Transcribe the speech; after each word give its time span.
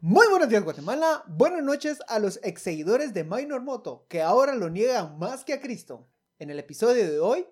Muy 0.00 0.28
buenos 0.28 0.48
días 0.48 0.62
Guatemala, 0.62 1.24
buenas 1.26 1.60
noches 1.64 1.98
a 2.06 2.20
los 2.20 2.38
ex 2.44 2.62
seguidores 2.62 3.12
de 3.14 3.24
Minor 3.24 3.62
Moto, 3.62 4.06
que 4.08 4.22
ahora 4.22 4.54
lo 4.54 4.70
niegan 4.70 5.18
más 5.18 5.44
que 5.44 5.54
a 5.54 5.60
Cristo. 5.60 6.08
En 6.38 6.50
el 6.50 6.60
episodio 6.60 7.10
de 7.10 7.18
hoy... 7.18 7.48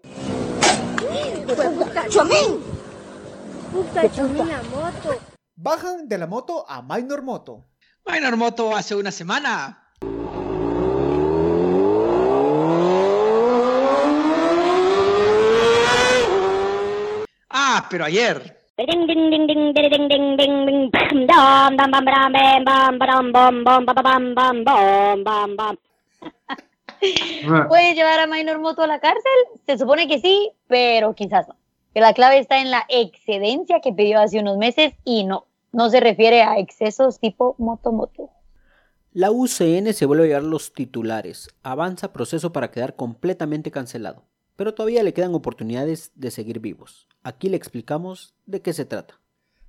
¡Chomín! 2.09 2.63
Puta 3.73 4.09
chomín 4.13 4.47
la 4.47 4.63
moto. 4.63 5.21
Bajan 5.57 6.09
de 6.09 6.19
la 6.19 6.29
moto 6.29 6.65
a 6.71 6.83
Minor 6.83 7.23
Moto. 7.23 7.67
Minor 8.07 8.37
Moto 8.37 8.77
hace 8.77 8.95
una 8.95 9.11
semana. 9.11 9.91
Ah, 17.51 17.89
pero 17.91 18.05
ayer. 18.05 18.66
Ding 18.79 19.07
ding 19.07 19.31
ding 19.31 19.47
ding 19.47 19.73
ding 19.73 19.89
ding 19.89 20.07
ding 20.07 20.37
ding 20.37 20.67
ding 20.67 20.91
bam 20.93 21.25
dam 21.27 21.77
dam 21.79 21.91
bam 21.91 22.33
bam 22.33 22.99
bam 22.99 23.33
bam 23.33 23.33
bam 23.33 23.65
bam 23.65 23.65
bam 23.65 24.35
bam 24.35 24.65
bam 24.65 25.25
bam 25.25 25.25
bam 25.25 25.57
bam 25.57 25.77
¿Puedes 27.69 27.97
llevar 27.97 28.21
a 28.21 28.27
Minor 28.27 28.59
Moto 28.59 28.83
a 28.83 28.87
la 28.87 29.01
cárcel? 29.01 29.33
Se 29.65 29.79
supone 29.79 30.07
que 30.09 30.21
sí, 30.21 30.53
pero 30.69 31.15
quizás 31.15 31.49
no. 31.49 31.57
Que 31.95 32.01
la 32.01 32.13
clave 32.13 32.39
está 32.39 32.61
en 32.61 32.71
la 32.71 32.85
excedencia 32.91 33.81
que 33.81 33.95
pidió 33.95 34.21
hace 34.21 34.41
unos 34.41 34.59
meses 34.59 34.93
y 35.05 35.25
no, 35.25 35.47
no 35.73 35.89
se 35.89 36.01
refiere 36.01 36.43
a 36.43 36.59
excesos 36.59 37.19
tipo 37.19 37.55
moto-moto. 37.57 38.29
La 39.15 39.31
UCN 39.31 39.95
se 39.95 40.05
vuelve 40.05 40.25
a 40.25 40.27
llevar 40.27 40.43
los 40.43 40.75
titulares. 40.75 41.49
Avanza 41.63 42.13
proceso 42.13 42.53
para 42.53 42.71
quedar 42.71 42.95
completamente 42.95 43.71
cancelado. 43.71 44.25
Pero 44.57 44.75
todavía 44.75 45.03
le 45.03 45.15
quedan 45.15 45.35
oportunidades 45.35 46.13
de 46.15 46.31
seguir 46.31 46.61
vivos. 46.61 47.09
Aquí 47.27 47.49
le 47.49 47.57
explicamos 47.57 48.37
de 48.47 48.63
qué 48.63 48.73
se 48.73 48.85
trata. 48.85 49.19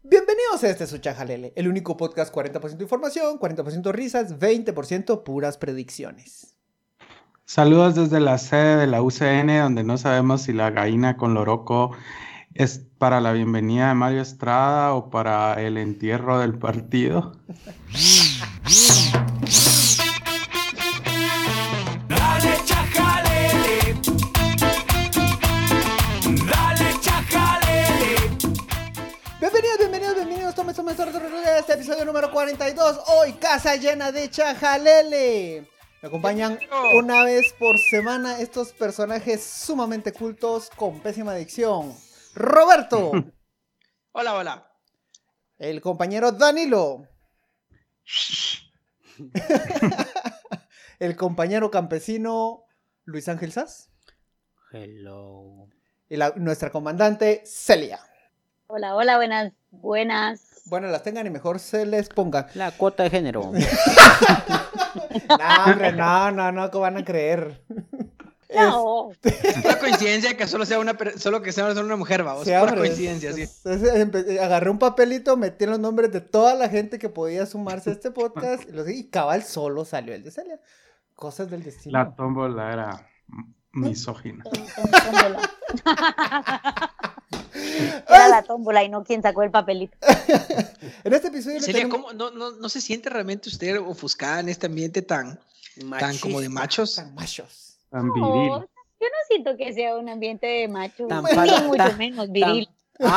Bienvenidos 0.03 0.63
a 0.63 0.69
este 0.69 0.85
Suchajalele, 0.85 1.53
el 1.55 1.67
único 1.67 1.97
podcast 1.97 2.31
40% 2.31 2.79
información, 2.81 3.39
40% 3.39 3.91
risas, 3.93 4.37
20% 4.37 5.23
puras 5.23 5.57
predicciones. 5.57 6.55
Saludos 7.45 7.95
desde 7.95 8.19
la 8.19 8.37
sede 8.37 8.77
de 8.77 8.85
la 8.85 9.01
UCN, 9.01 9.47
donde 9.59 9.83
no 9.83 9.97
sabemos 9.97 10.43
si 10.43 10.53
la 10.53 10.69
gallina 10.69 11.17
con 11.17 11.33
loroco 11.33 11.97
es 12.53 12.85
para 12.99 13.21
la 13.21 13.31
bienvenida 13.31 13.87
de 13.87 13.95
Mario 13.95 14.21
Estrada 14.21 14.93
o 14.93 15.09
para 15.09 15.55
el 15.55 15.77
entierro 15.77 16.37
del 16.37 16.59
partido. 16.59 17.39
42. 32.37 32.99
Hoy, 33.07 33.33
casa 33.33 33.77
llena 33.77 34.11
de 34.11 34.29
chajalele. 34.29 35.67
Me 36.03 36.07
acompañan 36.07 36.59
una 36.93 37.23
vez 37.23 37.51
por 37.57 37.79
semana 37.79 38.39
estos 38.39 38.73
personajes 38.73 39.43
sumamente 39.43 40.13
cultos 40.13 40.69
con 40.75 40.99
pésima 41.01 41.31
adicción. 41.31 41.95
Roberto, 42.35 43.11
Hola, 44.11 44.35
hola. 44.35 44.71
el 45.57 45.81
compañero 45.81 46.31
Danilo, 46.31 47.07
el 50.99 51.15
compañero 51.15 51.71
campesino 51.71 52.65
Luis 53.05 53.27
Ángel 53.29 53.51
Sass 53.51 53.89
Hello. 54.71 55.69
y 56.07 56.17
la- 56.17 56.33
nuestra 56.35 56.69
comandante 56.69 57.41
Celia. 57.47 57.99
Hola, 58.67 58.95
hola, 58.95 59.15
buenas, 59.17 59.53
buenas. 59.71 60.41
Bueno, 60.65 60.87
las 60.87 61.03
tengan 61.03 61.25
y 61.27 61.29
mejor 61.29 61.59
se 61.59 61.85
les 61.85 62.09
pongan. 62.09 62.47
La 62.53 62.71
cuota 62.71 63.03
de 63.03 63.09
género. 63.09 63.51
No, 65.29 65.65
hombre, 65.65 65.91
no, 65.91 66.31
no, 66.31 66.51
no, 66.51 66.71
que 66.71 66.77
van 66.77 66.97
a 66.97 67.03
creer. 67.05 67.61
No, 68.55 69.09
Es 69.23 69.57
una 69.65 69.77
coincidencia 69.79 70.35
que 70.37 70.47
solo 70.47 70.65
sea 70.65 70.79
una, 70.79 70.97
solo 71.17 71.41
que 71.41 71.51
sea 71.51 71.67
solo 71.73 71.85
una 71.85 71.95
mujer, 71.97 72.23
vamos. 72.23 72.45
Sí, 72.45 72.53
hombre, 72.53 72.77
coincidencia, 72.77 73.29
es- 73.31 73.35
sí. 73.35 73.41
es- 73.43 73.65
es- 73.65 73.93
empe- 73.93 74.39
agarré 74.39 74.69
un 74.69 74.79
papelito, 74.79 75.35
metí 75.37 75.65
los 75.65 75.79
nombres 75.79 76.11
de 76.11 76.21
toda 76.21 76.55
la 76.55 76.69
gente 76.69 76.97
que 76.97 77.09
podía 77.09 77.45
sumarse 77.45 77.89
a 77.89 77.93
este 77.93 78.09
podcast 78.11 78.67
y, 78.69 78.71
los- 78.71 78.89
y 78.89 79.09
cabal 79.09 79.43
solo 79.43 79.85
salió 79.85 80.13
el 80.15 80.23
de 80.23 80.31
Celia. 80.31 80.59
Cosas 81.13 81.49
del 81.49 81.63
destino. 81.63 81.97
La 81.99 82.15
tómbola 82.15 82.71
era 82.73 83.07
misógina. 83.73 84.43
tómbola. 85.05 85.41
Era 88.09 88.27
la 88.29 88.43
tómbola 88.43 88.83
y 88.83 88.89
no 88.89 89.03
quien 89.03 89.21
sacó 89.21 89.43
el 89.43 89.51
papelito. 89.51 89.97
En 91.03 91.13
este 91.13 91.27
episodio 91.29 91.59
Celia, 91.61 91.81
tenemos- 91.83 91.97
¿cómo 92.01 92.13
no, 92.13 92.31
no, 92.31 92.51
no 92.51 92.69
se 92.69 92.81
siente 92.81 93.09
realmente 93.09 93.49
usted 93.49 93.79
ofuscada 93.79 94.39
en 94.41 94.49
este 94.49 94.65
ambiente 94.67 95.01
tan, 95.01 95.39
tan 95.99 96.17
como 96.17 96.39
de 96.41 96.49
machos? 96.49 96.95
Tan 96.95 97.13
machos. 97.13 97.77
Tan 97.89 98.07
No, 98.07 98.13
viril. 98.13 98.49
yo 98.49 99.07
no 99.07 99.17
siento 99.27 99.55
que 99.57 99.73
sea 99.73 99.95
un 99.97 100.09
ambiente 100.09 100.47
de 100.47 100.67
macho, 100.67 101.07
Tan 101.07 101.23
ni 101.23 101.61
mucho 101.67 101.77
tan- 101.77 101.97
menos 101.97 102.31
viril. 102.31 102.69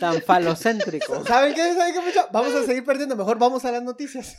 Tan 0.00 0.20
falocéntrico. 0.22 1.24
¿Saben 1.26 1.54
qué? 1.54 1.74
¿Saben 1.74 1.94
qué? 1.94 2.00
Vamos 2.32 2.54
a 2.54 2.64
seguir 2.64 2.84
perdiendo. 2.84 3.16
Mejor 3.16 3.38
vamos 3.38 3.64
a 3.64 3.70
las 3.72 3.82
noticias. 3.82 4.36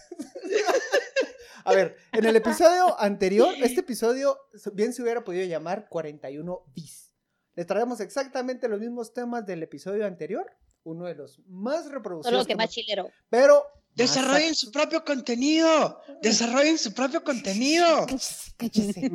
A 1.66 1.74
ver, 1.74 1.98
en 2.12 2.26
el 2.26 2.36
episodio 2.36 3.00
anterior, 3.00 3.54
este 3.62 3.82
episodio 3.82 4.38
bien 4.74 4.94
se 4.94 5.02
hubiera 5.02 5.24
podido 5.24 5.46
llamar 5.46 5.88
41 5.90 6.64
bis. 6.74 7.12
Le 7.56 7.66
traemos 7.66 8.00
exactamente 8.00 8.68
los 8.68 8.80
mismos 8.80 9.14
temas 9.14 9.46
del 9.46 9.62
episodio 9.64 10.06
anterior, 10.06 10.46
uno 10.84 11.06
de 11.06 11.16
los 11.16 11.40
más 11.48 11.92
reproducidos. 11.92 12.34
Solo 12.34 12.46
que 12.46 12.56
más 12.56 12.70
chilero. 12.70 13.10
Pero. 13.30 13.66
Desarrollen 13.94 14.56
su 14.56 14.72
propio 14.72 15.04
contenido. 15.04 16.00
Desarrollen 16.22 16.78
su 16.78 16.94
propio 16.94 17.26
contenido. 17.26 18.08
Cállese. 18.58 19.12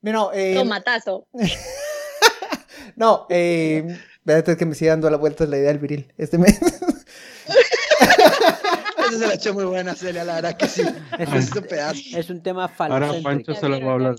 No, 0.00 0.32
eh, 0.32 0.54
Tomatazo. 0.54 1.26
no, 2.96 3.26
eh, 3.28 3.98
espérate 4.18 4.56
que 4.56 4.64
me 4.64 4.76
sigue 4.76 4.90
dando 4.90 5.10
la 5.10 5.16
vuelta 5.16 5.44
la 5.44 5.58
idea 5.58 5.68
del 5.68 5.78
viril. 5.78 6.12
Este 6.16 6.38
mes. 6.38 6.60
Esa 9.12 9.18
se 9.18 9.26
la 9.26 9.34
echó 9.34 9.54
muy 9.54 9.64
buena, 9.64 9.94
Celia, 9.94 10.24
la 10.24 10.36
verdad 10.36 10.56
que 10.56 10.66
sí. 10.66 10.82
Es 11.18 11.52
un 11.56 11.62
pedazo. 11.64 12.00
Es 12.16 12.30
un 12.30 12.42
tema 12.42 12.64
Ahora 12.64 12.74
falocéntrico. 12.76 13.22
Pancho 13.22 13.54
se 13.54 13.68
lo 13.68 13.80
va 13.84 13.90
a 13.90 13.94
hablar. 13.94 14.16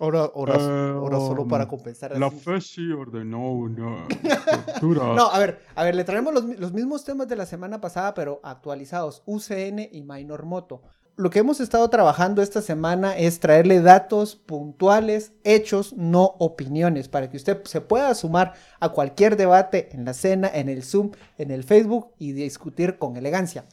Ahora, 0.00 0.30
ahora, 0.34 0.54
Eh, 0.54 0.90
ahora 0.90 1.18
solo 1.18 1.42
um, 1.42 1.48
para 1.48 1.68
compensar. 1.68 2.18
La 2.18 2.30
fe 2.30 2.60
sí 2.60 2.90
ordenó 2.90 3.52
una 3.52 4.08
tortura. 4.08 5.14
No, 5.14 5.30
a 5.30 5.38
ver, 5.38 5.60
a 5.76 5.84
ver, 5.84 5.94
le 5.94 6.02
traemos 6.02 6.34
los, 6.34 6.44
los 6.58 6.72
mismos 6.72 7.04
temas 7.04 7.28
de 7.28 7.36
la 7.36 7.46
semana 7.46 7.80
pasada, 7.80 8.12
pero 8.12 8.40
actualizados, 8.42 9.22
UCN 9.26 9.88
y 9.92 10.02
Minor 10.02 10.44
Moto. 10.46 10.82
Lo 11.16 11.30
que 11.30 11.38
hemos 11.38 11.60
estado 11.60 11.88
trabajando 11.90 12.42
esta 12.42 12.60
semana 12.60 13.16
es 13.16 13.38
traerle 13.38 13.80
datos 13.80 14.34
puntuales, 14.34 15.32
hechos, 15.44 15.92
no 15.92 16.24
opiniones, 16.40 17.08
para 17.08 17.30
que 17.30 17.36
usted 17.36 17.62
se 17.62 17.80
pueda 17.80 18.12
sumar 18.16 18.54
a 18.80 18.88
cualquier 18.88 19.36
debate 19.36 19.90
en 19.92 20.04
la 20.04 20.12
cena, 20.12 20.50
en 20.52 20.68
el 20.68 20.82
Zoom, 20.82 21.12
en 21.38 21.52
el 21.52 21.62
Facebook 21.62 22.10
y 22.18 22.32
discutir 22.32 22.98
con 22.98 23.16
elegancia. 23.16 23.64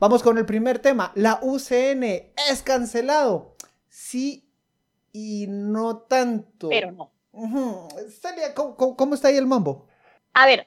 Vamos 0.00 0.22
con 0.22 0.38
el 0.38 0.46
primer 0.46 0.78
tema. 0.78 1.12
La 1.14 1.40
UCN 1.42 2.04
es 2.04 2.62
cancelado. 2.64 3.56
Sí 3.88 4.44
y 5.12 5.46
no 5.48 5.98
tanto. 5.98 6.68
Pero 6.68 6.92
no. 6.92 7.10
Ujú. 7.32 7.88
Celia, 8.20 8.54
¿cómo, 8.54 8.76
cómo- 8.76 8.96
cómo 8.96 9.14
está 9.14 9.28
ahí 9.28 9.36
el 9.36 9.46
mambo? 9.46 9.86
A 10.34 10.46
ver, 10.46 10.66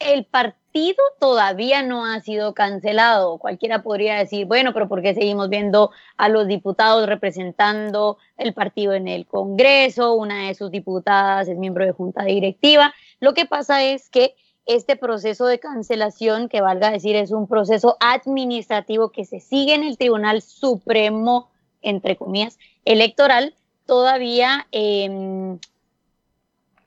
el 0.00 0.24
partido 0.24 1.02
todavía 1.20 1.82
no 1.84 2.04
ha 2.06 2.20
sido 2.20 2.54
cancelado. 2.54 3.38
Cualquiera 3.38 3.82
podría 3.84 4.16
decir, 4.16 4.46
bueno, 4.46 4.72
pero 4.74 4.88
¿por 4.88 5.00
qué 5.02 5.14
seguimos 5.14 5.48
viendo 5.48 5.92
a 6.16 6.28
los 6.28 6.48
diputados 6.48 7.06
representando 7.06 8.18
el 8.36 8.52
partido 8.52 8.94
en 8.94 9.06
el 9.06 9.26
Congreso? 9.26 10.14
Una 10.14 10.48
de 10.48 10.54
sus 10.54 10.72
diputadas 10.72 11.46
es 11.46 11.56
miembro 11.56 11.84
de 11.84 11.92
junta 11.92 12.24
directiva. 12.24 12.92
Lo 13.20 13.32
que 13.34 13.46
pasa 13.46 13.82
es 13.84 14.10
que 14.10 14.34
este 14.66 14.96
proceso 14.96 15.46
de 15.46 15.58
cancelación, 15.58 16.48
que 16.48 16.60
valga 16.60 16.90
decir, 16.90 17.16
es 17.16 17.32
un 17.32 17.48
proceso 17.48 17.96
administrativo 18.00 19.10
que 19.10 19.24
se 19.24 19.40
sigue 19.40 19.74
en 19.74 19.82
el 19.82 19.98
Tribunal 19.98 20.42
Supremo, 20.42 21.50
entre 21.82 22.16
comillas, 22.16 22.58
electoral, 22.84 23.54
todavía 23.86 24.66
em, 24.70 25.58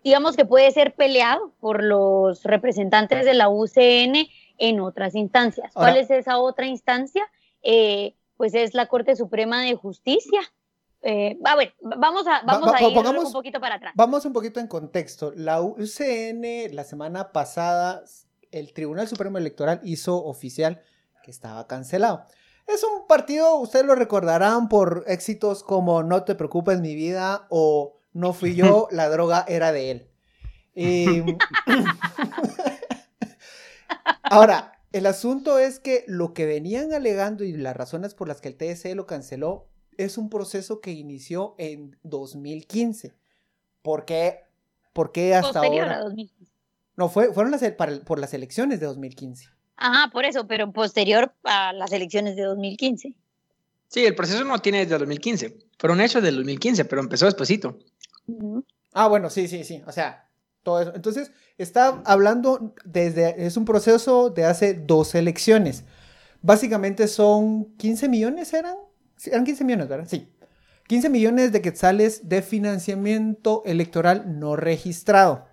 digamos 0.04 0.36
que 0.38 0.46
puede 0.46 0.72
ser 0.72 0.94
peleado 0.94 1.52
por 1.60 1.84
los 1.84 2.44
representantes 2.44 3.26
de 3.26 3.34
la 3.34 3.50
UCN 3.50 4.28
en 4.58 4.80
otras 4.80 5.16
instancias. 5.16 5.74
¿Cuál 5.74 5.98
es 5.98 6.10
esa 6.12 6.38
otra 6.38 6.68
instancia? 6.68 7.28
Eh, 7.64 8.14
pues 8.38 8.54
es 8.54 8.74
la 8.74 8.86
Corte 8.86 9.16
Suprema 9.16 9.64
de 9.64 9.76
Justicia. 9.76 10.40
Eh, 11.02 11.38
a 11.44 11.56
ver, 11.56 11.74
vamos 11.82 12.26
a, 12.28 12.42
vamos 12.46 12.72
va- 12.72 12.78
a 12.78 12.82
ir 12.84 12.94
pongamos- 12.96 13.26
un 13.28 13.32
poquito 13.34 13.60
para 13.60 13.76
atrás. 13.76 13.94
Vamos 13.96 14.26
un 14.26 14.34
poquito 14.34 14.60
en 14.60 14.68
contexto. 14.68 15.32
La 15.36 15.62
UCN 15.62 16.70
la 16.74 16.84
semana 16.84 17.32
pasada, 17.32 18.04
el 18.52 18.74
Tribunal 18.74 19.08
Supremo 19.08 19.38
Electoral 19.38 19.80
hizo 19.84 20.24
oficial 20.24 20.82
que 21.24 21.30
estaba 21.32 21.68
cancelado. 21.68 22.24
Es 22.68 22.84
un 22.84 23.06
partido, 23.08 23.58
ustedes 23.58 23.86
lo 23.86 23.94
recordarán 23.94 24.68
por 24.70 25.04
éxitos 25.08 25.64
como 25.64 26.02
No 26.02 26.24
te 26.24 26.34
preocupes 26.34 26.80
mi 26.82 26.96
vida 26.96 27.46
o 27.50 28.00
No 28.14 28.34
fui 28.34 28.56
yo, 28.56 28.88
la 28.92 29.08
droga 29.10 29.46
era 29.48 29.72
de 29.72 29.92
él. 29.92 30.10
Y, 30.74 31.06
Ahora, 34.24 34.74
el 34.92 35.06
asunto 35.06 35.60
es 35.60 35.80
que 35.80 36.04
lo 36.08 36.34
que 36.34 36.46
venían 36.46 36.94
alegando 36.94 37.44
y 37.44 37.54
las 37.54 37.76
razones 37.76 38.14
por 38.16 38.28
las 38.28 38.42
que 38.42 38.48
el 38.50 38.58
TSE 38.58 38.96
lo 38.96 39.06
canceló 39.06 39.68
es 39.98 40.18
un 40.18 40.30
proceso 40.30 40.82
que 40.82 40.92
inició 40.92 41.56
en 41.58 41.98
2015. 42.04 43.14
¿Por 43.82 44.06
qué, 44.06 44.40
por 44.94 45.12
qué 45.12 45.36
hasta 45.36 45.60
Posterior 45.60 45.86
ahora? 45.86 45.98
a 45.98 46.04
2015. 46.04 46.52
No, 46.98 47.10
fue, 47.10 47.34
fueron 47.34 47.52
las, 47.52 47.62
para 47.74 48.00
por 48.02 48.20
las 48.20 48.34
elecciones 48.34 48.80
de 48.80 48.86
2015. 48.86 49.50
Ajá, 49.78 50.10
por 50.12 50.26
eso, 50.26 50.48
pero 50.48 50.72
posterior 50.72 51.34
a 51.44 51.74
las 51.74 51.92
elecciones 51.92 52.36
de 52.36 52.44
2015. 52.44 53.14
Sí, 53.88 54.06
el 54.06 54.16
proceso 54.16 54.44
no 54.44 54.60
tiene 54.60 54.80
desde 54.80 54.96
el 54.96 55.00
2015. 55.00 55.58
Fueron 55.78 56.02
hechos 56.02 56.24
del 56.24 56.36
2015, 56.36 56.86
pero 56.86 57.02
empezó 57.02 57.26
despuesito. 57.26 57.78
Ah, 58.94 59.08
bueno, 59.08 59.30
sí, 59.30 59.48
sí, 59.48 59.64
sí. 59.64 59.84
O 59.86 59.92
sea, 59.92 60.30
todo 60.64 60.82
eso. 60.82 60.96
Entonces, 60.96 61.32
está 61.58 62.02
hablando 62.06 62.74
desde. 62.86 63.46
Es 63.46 63.58
un 63.58 63.66
proceso 63.66 64.30
de 64.30 64.46
hace 64.46 64.74
dos 64.74 65.14
elecciones. 65.16 65.84
Básicamente 66.42 67.08
son 67.08 67.76
15 67.78 68.10
millones, 68.10 68.54
¿eran? 68.54 68.78
Eran 69.26 69.44
15 69.46 69.64
millones, 69.64 69.88
¿verdad? 69.88 70.08
Sí. 70.08 70.28
15 70.88 71.10
millones 71.10 71.52
de 71.52 71.62
quetzales 71.62 72.30
de 72.30 72.42
financiamiento 72.42 73.64
electoral 73.66 74.40
no 74.40 74.56
registrado. 74.56 75.46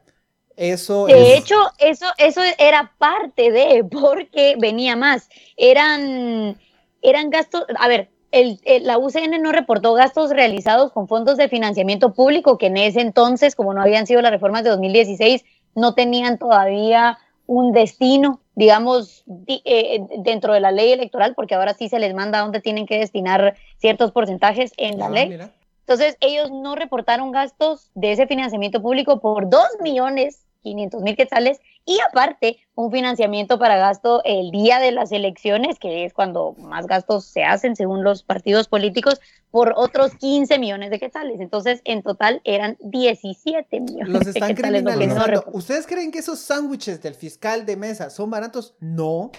Eso 0.57 1.07
De 1.07 1.33
es- 1.35 1.39
hecho, 1.41 1.57
eso, 1.79 2.07
eso 2.19 2.43
era 2.59 2.93
parte 2.99 3.51
de, 3.51 3.85
porque 3.91 4.57
venía 4.59 4.97
más. 4.97 5.29
Eran, 5.57 6.59
eran 7.01 7.31
gastos, 7.31 7.65
a 7.79 7.89
ver, 7.89 8.11
el, 8.31 8.61
el- 8.65 8.87
la 8.87 8.99
UCN 8.99 9.39
no 9.41 9.53
reportó 9.53 9.95
gastos 9.95 10.31
realizados 10.31 10.93
con 10.93 11.09
fondos 11.09 11.37
de 11.39 11.49
financiamiento 11.49 12.13
público, 12.13 12.59
que 12.59 12.67
en 12.67 12.77
ese 12.77 13.01
entonces, 13.01 13.55
como 13.55 13.73
no 13.73 13.81
habían 13.83 14.07
sido 14.07 14.21
las 14.21 14.31
reformas 14.33 14.65
de 14.65 14.71
2016, 14.71 15.45
no 15.75 15.95
tenían 15.95 16.39
todavía 16.39 17.19
un 17.53 17.73
destino, 17.73 18.41
digamos, 18.55 19.23
di- 19.27 19.61
eh, 19.65 20.01
dentro 20.19 20.55
de 20.55 20.61
la 20.61 20.73
ley 20.73 20.91
electoral, 20.93 21.35
porque 21.35 21.55
ahora 21.55 21.75
sí 21.75 21.89
se 21.89 21.99
les 21.99 22.15
manda 22.15 22.39
a 22.39 22.43
dónde 22.43 22.61
tienen 22.61 22.87
que 22.87 22.99
destinar 22.99 23.57
ciertos 23.77 24.11
porcentajes 24.13 24.73
en 24.79 24.99
la 24.99 25.07
Ah, 25.07 25.11
ley. 25.11 25.29
mira. 25.29 25.51
Entonces, 25.81 26.17
ellos 26.21 26.51
no 26.51 26.75
reportaron 26.77 27.31
gastos 27.33 27.91
de 27.95 28.13
ese 28.13 28.27
financiamiento 28.27 28.81
público 28.81 29.21
por 29.21 29.51
2 29.51 29.67
millones 29.83 30.47
500 30.63 31.03
mil 31.03 31.17
quetzales 31.17 31.61
y 31.85 31.99
aparte 32.09 32.59
un 32.75 32.91
financiamiento 32.91 33.59
para 33.59 33.77
gasto 33.77 34.23
el 34.25 34.51
día 34.51 34.79
de 34.79 34.93
las 34.93 35.13
elecciones, 35.13 35.79
que 35.79 36.05
es 36.05 36.15
cuando 36.15 36.55
más 36.59 36.87
gastos 36.87 37.27
se 37.27 37.45
hacen 37.45 37.77
según 37.77 38.05
los 38.05 38.23
partidos 38.23 38.69
políticos, 38.69 39.21
por 39.51 39.75
otros 39.77 40.15
15 40.15 40.59
millones 40.59 40.91
de 40.91 40.99
quetzales. 40.99 41.41
Entonces, 41.41 41.83
en 41.85 42.03
total 42.03 42.41
eran 42.45 42.79
17 42.81 43.81
millones 43.81 44.09
Los 44.09 44.25
de 44.25 44.31
están 44.31 44.55
quetzales 44.55 44.83
lo 44.83 44.99
que 44.99 45.07
no. 45.07 45.45
¿Ustedes 45.53 45.87
creen 45.87 46.11
que 46.11 46.21
esos 46.21 46.39
sándwiches 46.39 47.03
del 47.03 47.15
fiscal 47.15 47.67
de 47.67 47.77
mesa 47.77 48.11
son 48.11 48.31
baratos? 48.31 48.75
No. 48.81 49.31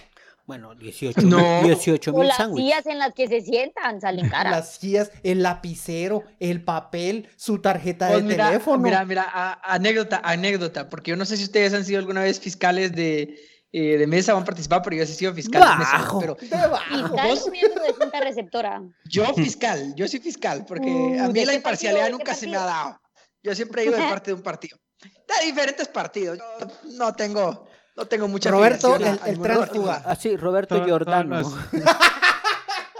Bueno, 0.45 0.75
18 0.75 1.21
No. 1.21 1.37
mil, 1.61 1.67
18 1.75 2.11
O 2.11 2.19
mil 2.19 2.27
las 2.27 2.37
sillas 2.53 2.85
en 2.85 2.99
las 2.99 3.13
que 3.13 3.27
se 3.29 3.41
sientan 3.41 4.01
salen 4.01 4.27
caras. 4.29 4.51
Las 4.51 4.79
guías, 4.81 5.11
el 5.23 5.41
lapicero, 5.41 6.23
el 6.39 6.63
papel, 6.63 7.29
su 7.37 7.59
tarjeta 7.61 8.09
Pues 8.09 8.23
de 8.23 8.29
mira, 8.29 8.47
teléfono. 8.47 8.79
Mira, 8.83 9.05
mira, 9.05 9.25
a- 9.31 9.73
anécdota, 9.73 10.19
anécdota, 10.23 10.89
porque 10.89 11.11
yo 11.11 11.15
no 11.17 11.25
sé 11.25 11.37
si 11.37 11.43
ustedes 11.45 11.73
han 11.73 11.85
sido 11.85 11.99
alguna 11.99 12.23
vez 12.23 12.41
fiscales 12.41 12.91
de, 12.93 13.39
eh, 13.71 13.97
de 13.97 14.05
mesa 14.05 14.35
o 14.35 14.37
han 14.37 14.43
participado, 14.43 14.81
pero 14.81 14.97
yo 14.97 15.05
sí 15.05 15.13
he 15.13 15.15
sido 15.15 15.33
fiscal 15.33 15.61
de 15.61 15.77
mesa. 15.77 15.91
Bajo. 15.99 16.19
Pero. 16.19 16.35
Fiscal 16.35 16.69
vos- 16.69 17.45
de 17.51 17.93
junta 17.97 18.19
receptora. 18.19 18.81
yo 19.05 19.33
fiscal, 19.33 19.93
yo 19.95 20.07
soy 20.09 20.19
fiscal, 20.19 20.65
porque 20.67 20.89
Uh, 20.89 21.21
a 21.23 21.27
¿de 21.27 21.33
mí 21.33 21.39
la 21.45 21.53
partido, 21.53 21.53
imparcialidad 21.53 22.05
qué 22.07 22.11
nunca 22.11 22.33
se 22.35 22.47
me 22.47 22.57
ha 22.57 22.59
partido? 22.59 22.83
dado. 22.83 23.01
Yo 23.43 23.55
siempre 23.55 23.81
he 23.81 23.85
ido 23.85 23.95
de 23.97 24.03
parte 24.09 24.31
de 24.31 24.35
un 24.35 24.41
partido. 24.43 24.77
De 25.01 25.45
diferentes 25.45 25.87
partidos. 25.87 26.37
Yo 26.37 26.67
no 26.97 27.13
tengo, 27.13 27.65
no 27.95 28.05
tengo 28.05 28.27
mucha 28.27 28.49
Roberto, 28.51 28.95
el- 28.95 29.19
el 29.25 29.39
tránsfuga. 29.41 30.03
Ah, 30.05 30.15
sí, 30.15 30.35
Roberto 30.37 30.83
Giordano. 30.85 31.41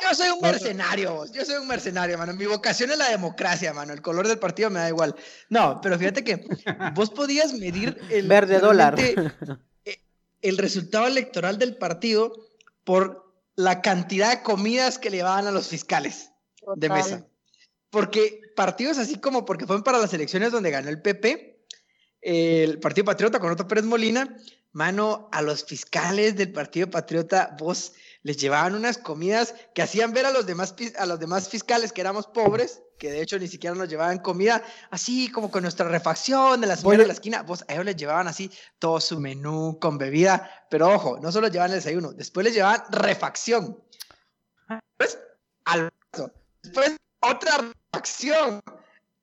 Yo 0.02 0.16
soy 0.16 0.30
un 0.30 0.42
mercenario, 0.42 1.14
vos. 1.16 1.32
yo 1.32 1.44
soy 1.46 1.56
un 1.56 1.68
mercenario, 1.68 2.18
mano. 2.18 2.34
Mi 2.34 2.46
vocación 2.46 2.92
es 2.92 2.98
la 2.98 3.10
democracia, 3.10 3.74
mano. 3.74 3.94
El 3.94 4.02
color 4.02 4.28
del 4.28 4.38
partido 4.38 4.70
me 4.70 4.80
da 4.80 4.90
igual. 4.90 5.16
No, 5.50 5.80
pero 5.82 5.98
fíjate 5.98 6.24
que 6.24 6.46
vos 6.94 7.10
podías 7.10 7.54
medir 7.54 7.98
el, 8.12 8.28
Verde 8.28 8.60
dólar. 8.60 9.00
eh, 9.00 9.16
el 10.42 10.58
resultado 10.58 11.08
electoral 11.08 11.58
del 11.58 11.78
partido 11.78 12.34
por 12.84 13.34
la 13.56 13.82
cantidad 13.82 14.30
de 14.30 14.44
comidas 14.44 15.00
que 15.00 15.10
le 15.10 15.18
llevaban 15.18 15.48
a 15.48 15.52
los 15.52 15.68
fiscales 15.70 16.32
de 16.76 16.90
mesa. 16.90 17.26
Porque 17.90 18.42
partidos 18.56 18.98
así 18.98 19.20
como 19.20 19.46
porque 19.46 19.66
fueron 19.66 19.84
para 19.84 20.00
las 20.00 20.14
elecciones 20.14 20.52
donde 20.52 20.70
ganó 20.70 20.90
el 20.90 21.02
PP, 21.02 21.66
el 22.22 22.80
Partido 22.80 23.06
Patriota 23.06 23.40
con 23.40 23.52
Otto 23.52 23.68
Pérez 23.68 23.86
Molina, 23.86 24.38
mano, 24.74 25.30
a 25.32 25.42
los 25.42 25.64
fiscales 25.64 26.36
del 26.36 26.52
Partido 26.52 26.90
Patriota, 26.90 27.56
vos 27.60 27.94
les 28.24 28.38
llevaban 28.38 28.76
unas 28.76 28.98
comidas 28.98 29.54
que 29.74 29.82
hacían 29.82 30.14
ver 30.14 30.26
a 30.26 30.32
los 30.32 30.46
demás, 30.46 30.76
a 30.98 31.06
los 31.06 31.20
demás 31.20 31.48
fiscales 31.48 31.94
que 31.94 32.02
éramos 32.02 32.28
pobres, 32.28 32.82
que 32.98 33.12
de 33.12 33.22
hecho 33.22 33.38
ni 33.38 33.48
siquiera 33.48 33.76
nos 33.76 33.88
llevaban 33.88 34.20
comida, 34.20 34.64
así 34.90 35.30
como 35.30 35.52
con 35.52 35.62
nuestra 35.62 35.88
refacción 35.88 36.60
de 36.62 36.68
la 36.68 36.76
señora 36.76 37.00
de 37.00 37.08
la 37.08 37.14
esquina, 37.14 37.44
vos 37.44 37.64
a 37.68 37.74
ellos 37.74 37.86
les 37.86 37.96
llevaban 37.96 38.28
así 38.28 38.52
todo 38.80 39.00
su 39.00 39.20
menú 39.20 39.78
con 39.80 39.98
bebida, 39.98 40.50
pero 40.70 40.90
ojo, 40.90 41.20
no 41.20 41.32
solo 41.32 41.48
llevaban 41.48 41.72
el 41.72 41.78
desayuno, 41.78 42.12
después 42.14 42.44
les 42.46 42.54
llevaban 42.54 42.84
refacción. 42.92 43.84
Después, 44.98 45.20
almuerzo. 45.66 46.32
Después, 46.64 46.98
otra 47.20 47.58
refacción. 47.92 48.62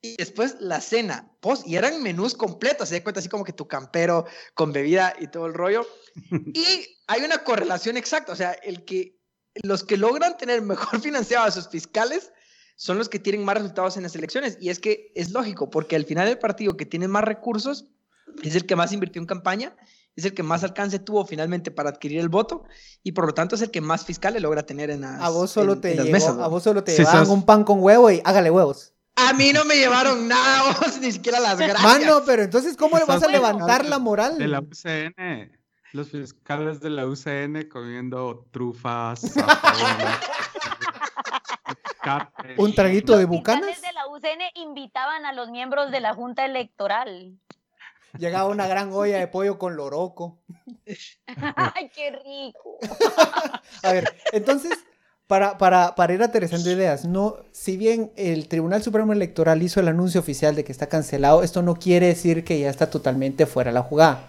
Y 0.02 0.16
después 0.16 0.56
la 0.60 0.80
cena, 0.80 1.30
post, 1.40 1.66
y 1.66 1.76
eran 1.76 2.02
menús 2.02 2.34
completos, 2.34 2.88
se 2.88 2.96
da 2.98 3.02
cuenta 3.02 3.20
así 3.20 3.28
como 3.28 3.44
que 3.44 3.52
tu 3.52 3.68
campero 3.68 4.24
con 4.54 4.72
bebida 4.72 5.14
y 5.20 5.26
todo 5.28 5.46
el 5.46 5.54
rollo. 5.54 5.86
Y 6.54 6.86
hay 7.06 7.22
una 7.22 7.38
correlación 7.44 7.96
exacta, 7.96 8.32
o 8.32 8.36
sea, 8.36 8.52
el 8.52 8.84
que 8.84 9.18
los 9.62 9.84
que 9.84 9.96
logran 9.96 10.36
tener 10.38 10.62
mejor 10.62 11.00
financiados 11.02 11.48
a 11.48 11.50
sus 11.60 11.68
fiscales 11.68 12.32
son 12.76 12.96
los 12.96 13.10
que 13.10 13.18
tienen 13.18 13.44
más 13.44 13.56
resultados 13.56 13.96
en 13.98 14.04
las 14.04 14.14
elecciones. 14.14 14.56
Y 14.60 14.70
es 14.70 14.78
que 14.78 15.12
es 15.14 15.32
lógico, 15.32 15.68
porque 15.68 15.96
al 15.96 16.06
final 16.06 16.28
el 16.28 16.38
partido 16.38 16.76
que 16.78 16.86
tiene 16.86 17.06
más 17.08 17.24
recursos 17.24 17.84
es 18.42 18.54
el 18.54 18.64
que 18.64 18.76
más 18.76 18.92
invirtió 18.92 19.20
en 19.20 19.26
campaña, 19.26 19.76
es 20.16 20.24
el 20.24 20.32
que 20.32 20.42
más 20.42 20.64
alcance 20.64 20.98
tuvo 20.98 21.26
finalmente 21.26 21.70
para 21.70 21.90
adquirir 21.90 22.20
el 22.20 22.30
voto 22.30 22.64
y 23.02 23.12
por 23.12 23.26
lo 23.26 23.34
tanto 23.34 23.54
es 23.54 23.60
el 23.62 23.70
que 23.70 23.80
más 23.82 24.06
fiscales 24.06 24.40
logra 24.40 24.62
tener 24.64 24.88
en 24.90 25.02
las, 25.02 25.20
A 25.20 25.28
vos 25.28 25.50
solo 25.50 25.74
en- 25.74 25.80
te 25.82 25.90
en 25.90 25.96
las 25.98 26.06
llegó- 26.06 26.12
mesas, 26.16 26.30
a 26.30 26.36
¿no? 26.36 26.50
vos 26.50 26.62
solo 26.62 26.82
te 26.84 26.92
Sí, 26.92 26.98
llevaban 26.98 27.26
sos- 27.26 27.34
un 27.34 27.44
pan 27.44 27.64
con 27.64 27.82
huevo 27.82 28.10
y 28.10 28.22
hágale 28.24 28.50
huevos. 28.50 28.94
A 29.28 29.32
mí 29.32 29.52
no 29.52 29.64
me 29.64 29.76
llevaron 29.76 30.26
nada, 30.28 30.72
vos, 30.80 30.98
ni 31.00 31.12
siquiera 31.12 31.40
las 31.40 31.58
gracias. 31.58 31.82
Mano, 31.82 32.22
pero 32.24 32.42
entonces, 32.42 32.76
¿cómo 32.76 32.98
le 32.98 33.04
vas 33.04 33.22
a 33.22 33.28
levantar 33.28 33.84
la 33.84 33.98
moral? 33.98 34.38
De 34.38 34.48
la 34.48 34.60
UCN. 34.60 35.58
Los 35.92 36.10
fiscales 36.10 36.80
de 36.80 36.90
la 36.90 37.06
UCN 37.06 37.68
comiendo 37.68 38.46
trufas, 38.52 39.20
zapones. 39.32 40.18
Un 42.56 42.74
traguito 42.74 43.16
de 43.16 43.22
Los 43.24 43.30
bucanas. 43.30 43.66
fiscales 43.66 43.82
de 43.82 43.92
la 43.92 44.06
UCN 44.08 44.40
invitaban 44.54 45.26
a 45.26 45.32
los 45.32 45.50
miembros 45.50 45.90
de 45.90 46.00
la 46.00 46.14
Junta 46.14 46.44
Electoral. 46.44 47.38
Llegaba 48.18 48.48
una 48.48 48.66
gran 48.66 48.92
olla 48.92 49.18
de 49.18 49.28
pollo 49.28 49.58
con 49.58 49.76
loroco. 49.76 50.40
¡Ay, 51.56 51.90
qué 51.94 52.10
rico! 52.24 52.78
A 53.82 53.92
ver, 53.92 54.16
entonces, 54.32 54.72
para, 55.30 55.58
para, 55.58 55.94
para 55.94 56.12
ir 56.12 56.20
aterrizando 56.24 56.72
ideas, 56.72 57.04
no, 57.04 57.36
si 57.52 57.76
bien 57.76 58.10
el 58.16 58.48
Tribunal 58.48 58.82
Supremo 58.82 59.12
Electoral 59.12 59.62
hizo 59.62 59.78
el 59.78 59.86
anuncio 59.86 60.18
oficial 60.18 60.56
de 60.56 60.64
que 60.64 60.72
está 60.72 60.88
cancelado, 60.88 61.44
esto 61.44 61.62
no 61.62 61.76
quiere 61.76 62.08
decir 62.08 62.42
que 62.42 62.58
ya 62.58 62.68
está 62.68 62.90
totalmente 62.90 63.46
fuera 63.46 63.70
la 63.70 63.84
jugada. 63.84 64.24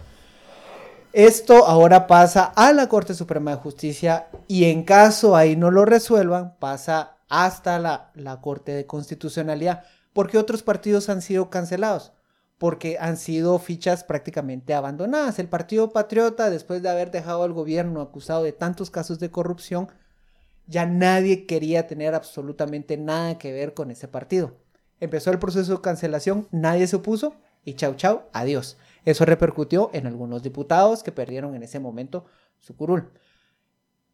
Esto 1.12 1.66
ahora 1.66 2.06
pasa 2.06 2.54
a 2.56 2.72
la 2.72 2.88
Corte 2.88 3.16
Suprema 3.16 3.50
de 3.50 3.58
Justicia 3.58 4.28
y 4.48 4.66
en 4.66 4.84
caso 4.84 5.36
ahí 5.36 5.56
no 5.56 5.72
lo 5.72 5.86
resuelvan, 5.86 6.54
pasa 6.60 7.18
hasta 7.30 7.80
la, 7.80 8.12
la 8.14 8.40
Corte 8.40 8.72
de 8.72 8.86
Constitucionalidad, 8.86 9.82
porque 10.14 10.38
otros 10.38 10.62
partidos 10.62 11.10
han 11.10 11.24
sido 11.24 11.50
cancelados, 11.50 12.12
porque 12.60 13.00
han 13.00 13.18
sido 13.18 13.58
fichas 13.58 14.04
prácticamente 14.04 14.76
abandonadas. 14.76 15.40
El 15.40 15.50
Partido 15.50 15.94
Patriota, 15.94 16.52
después 16.52 16.84
de 16.84 16.90
haber 16.90 17.10
dejado 17.10 17.42
al 17.42 17.54
gobierno 17.54 18.02
acusado 18.02 18.44
de 18.44 18.52
tantos 18.52 18.92
casos 18.92 19.18
de 19.18 19.32
corrupción, 19.32 19.90
ya 20.68 20.86
nadie 20.86 21.46
quería 21.46 21.88
tener 21.88 22.14
absolutamente 22.16 22.98
nada 22.98 23.38
que 23.38 23.52
ver 23.52 23.74
con 23.74 23.92
ese 23.92 24.08
partido. 24.08 24.58
Empezó 25.00 25.32
el 25.32 25.40
proceso 25.40 25.74
de 25.76 25.82
cancelación, 25.82 26.48
nadie 26.52 26.88
se 26.88 26.96
opuso 26.98 27.36
y 27.66 27.74
chau 27.74 27.96
chau, 27.96 28.24
adiós. 28.34 28.78
Eso 29.04 29.26
repercutió 29.26 29.90
en 29.94 30.06
algunos 30.08 30.44
diputados 30.44 31.02
que 31.04 31.12
perdieron 31.12 31.56
en 31.56 31.64
ese 31.64 31.80
momento 31.80 32.26
su 32.60 32.76
curul. 32.76 33.12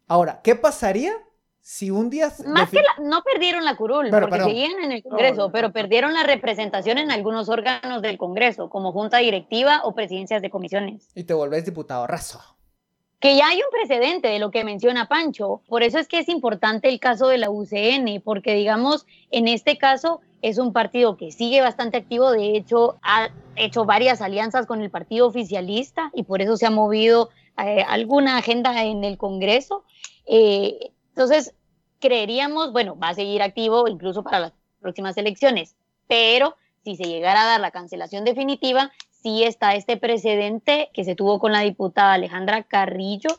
Ahora, 0.06 0.40
¿qué 0.42 0.54
pasaría 0.54 1.12
si 1.60 1.90
un 1.90 2.08
día... 2.08 2.32
Más 2.46 2.70
que 2.70 2.76
la- 2.78 3.04
no 3.04 3.22
perdieron 3.22 3.62
la 3.64 3.76
curul, 3.76 4.08
Pero, 4.10 4.28
porque 4.30 4.42
seguían 4.42 4.80
en 4.82 4.92
el 4.92 5.02
Congreso, 5.02 5.42
No, 5.48 5.52
pero 5.52 5.70
perdieron 5.70 6.14
la 6.14 6.22
representación 6.22 6.96
en 6.96 7.10
algunos 7.10 7.50
órganos 7.50 8.00
del 8.00 8.16
Congreso, 8.16 8.70
como 8.70 8.90
junta 8.92 9.18
directiva 9.18 9.82
o 9.84 9.94
presidencias 9.94 10.40
de 10.40 10.48
comisiones. 10.48 11.10
Y 11.14 11.24
te 11.24 11.34
volvés 11.34 11.66
diputado 11.66 12.06
raso. 12.06 12.40
Que 13.20 13.36
ya 13.36 13.48
hay 13.48 13.58
un 13.58 13.70
precedente 13.70 14.28
de 14.28 14.38
lo 14.38 14.50
que 14.50 14.64
menciona 14.64 15.08
Pancho. 15.08 15.62
Por 15.66 15.82
eso 15.82 15.98
es 15.98 16.06
que 16.06 16.20
es 16.20 16.28
importante 16.28 16.88
el 16.88 17.00
caso 17.00 17.26
de 17.28 17.38
la 17.38 17.50
UCN, 17.50 18.20
porque 18.22 18.54
digamos, 18.54 19.06
en 19.30 19.48
este 19.48 19.76
caso 19.76 20.20
es 20.42 20.58
un 20.58 20.72
partido 20.72 21.16
que 21.16 21.32
sigue 21.32 21.60
bastante 21.60 21.96
activo, 21.96 22.30
de 22.30 22.56
hecho 22.56 22.98
ha 23.02 23.30
hecho 23.56 23.84
varias 23.84 24.20
alianzas 24.20 24.66
con 24.66 24.80
el 24.82 24.90
partido 24.90 25.26
oficialista 25.26 26.10
y 26.14 26.22
por 26.22 26.42
eso 26.42 26.56
se 26.56 26.66
ha 26.66 26.70
movido 26.70 27.30
eh, 27.58 27.84
alguna 27.88 28.36
agenda 28.36 28.84
en 28.84 29.02
el 29.02 29.18
Congreso. 29.18 29.84
Eh, 30.26 30.92
entonces, 31.08 31.54
creeríamos, 31.98 32.72
bueno, 32.72 32.96
va 32.96 33.08
a 33.08 33.14
seguir 33.14 33.42
activo 33.42 33.88
incluso 33.88 34.22
para 34.22 34.38
las 34.38 34.52
próximas 34.80 35.16
elecciones, 35.16 35.74
pero 36.06 36.56
si 36.84 36.94
se 36.96 37.04
llegara 37.04 37.42
a 37.42 37.46
dar 37.46 37.60
la 37.60 37.72
cancelación 37.72 38.24
definitiva, 38.24 38.92
sí 39.22 39.44
está 39.44 39.74
este 39.74 39.96
precedente 39.96 40.90
que 40.92 41.04
se 41.04 41.14
tuvo 41.14 41.38
con 41.38 41.52
la 41.52 41.60
diputada 41.60 42.14
Alejandra 42.14 42.62
Carrillo. 42.62 43.30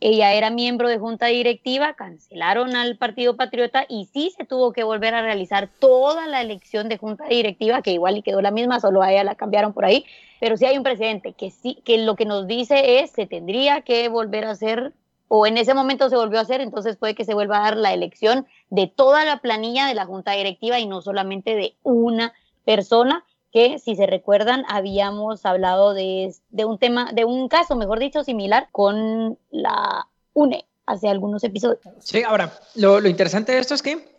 Ella 0.00 0.34
era 0.34 0.50
miembro 0.50 0.88
de 0.88 0.98
junta 0.98 1.26
directiva, 1.26 1.94
cancelaron 1.94 2.76
al 2.76 2.96
Partido 2.96 3.36
Patriota 3.36 3.86
y 3.88 4.06
sí 4.12 4.32
se 4.36 4.44
tuvo 4.44 4.72
que 4.72 4.84
volver 4.84 5.14
a 5.14 5.22
realizar 5.22 5.68
toda 5.78 6.26
la 6.26 6.42
elección 6.42 6.88
de 6.88 6.98
junta 6.98 7.24
directiva, 7.26 7.80
que 7.80 7.92
igual 7.92 8.18
y 8.18 8.22
quedó 8.22 8.42
la 8.42 8.50
misma, 8.50 8.80
solo 8.80 9.02
a 9.02 9.12
ella 9.12 9.24
la 9.24 9.34
cambiaron 9.34 9.72
por 9.72 9.84
ahí, 9.84 10.04
pero 10.40 10.56
sí 10.56 10.66
hay 10.66 10.76
un 10.76 10.82
precedente 10.82 11.32
que 11.32 11.50
sí, 11.50 11.78
que 11.84 11.98
lo 11.98 12.16
que 12.16 12.26
nos 12.26 12.46
dice 12.46 12.98
es 12.98 13.12
se 13.12 13.26
tendría 13.26 13.80
que 13.80 14.08
volver 14.08 14.44
a 14.44 14.50
hacer, 14.50 14.92
o 15.28 15.46
en 15.46 15.56
ese 15.56 15.72
momento 15.72 16.10
se 16.10 16.16
volvió 16.16 16.38
a 16.38 16.42
hacer, 16.42 16.60
entonces 16.60 16.96
puede 16.96 17.14
que 17.14 17.24
se 17.24 17.32
vuelva 17.32 17.58
a 17.58 17.62
dar 17.62 17.76
la 17.78 17.94
elección 17.94 18.46
de 18.68 18.88
toda 18.88 19.24
la 19.24 19.38
planilla 19.38 19.86
de 19.86 19.94
la 19.94 20.04
junta 20.04 20.32
directiva 20.32 20.78
y 20.80 20.86
no 20.86 21.00
solamente 21.00 21.54
de 21.54 21.76
una 21.82 22.34
persona 22.64 23.24
que 23.54 23.78
si 23.78 23.94
se 23.94 24.06
recuerdan 24.06 24.64
habíamos 24.68 25.46
hablado 25.46 25.94
de, 25.94 26.34
de 26.50 26.64
un 26.64 26.76
tema, 26.76 27.12
de 27.12 27.24
un 27.24 27.48
caso, 27.48 27.76
mejor 27.76 28.00
dicho, 28.00 28.24
similar 28.24 28.68
con 28.72 29.38
la 29.52 30.08
UNE 30.32 30.66
hace 30.86 31.08
algunos 31.08 31.44
episodios. 31.44 31.78
Sí, 32.00 32.24
ahora, 32.24 32.52
lo, 32.74 32.98
lo 32.98 33.08
interesante 33.08 33.52
de 33.52 33.60
esto 33.60 33.74
es 33.74 33.80
que 33.80 34.16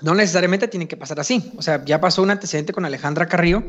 no 0.00 0.14
necesariamente 0.14 0.68
tiene 0.68 0.88
que 0.88 0.96
pasar 0.96 1.20
así. 1.20 1.52
O 1.58 1.62
sea, 1.62 1.84
ya 1.84 2.00
pasó 2.00 2.22
un 2.22 2.30
antecedente 2.30 2.72
con 2.72 2.86
Alejandra 2.86 3.28
Carrillo, 3.28 3.62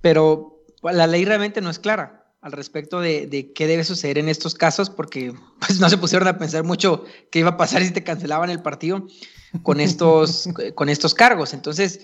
pero 0.00 0.64
la 0.82 1.06
ley 1.06 1.26
realmente 1.26 1.60
no 1.60 1.68
es 1.68 1.78
clara 1.78 2.32
al 2.40 2.52
respecto 2.52 3.02
de, 3.02 3.26
de, 3.26 3.52
qué 3.52 3.66
debe 3.66 3.84
suceder 3.84 4.16
en 4.16 4.30
estos 4.30 4.54
casos, 4.54 4.88
porque 4.88 5.34
pues, 5.60 5.78
no 5.78 5.90
se 5.90 5.98
pusieron 5.98 6.26
a 6.26 6.38
pensar 6.38 6.64
mucho 6.64 7.04
qué 7.30 7.40
iba 7.40 7.50
a 7.50 7.56
pasar 7.58 7.82
si 7.82 7.90
te 7.90 8.02
cancelaban 8.02 8.48
el 8.48 8.62
partido 8.62 9.06
con 9.62 9.80
estos, 9.80 10.48
con 10.74 10.88
estos 10.88 11.12
cargos. 11.12 11.52
Entonces, 11.52 12.00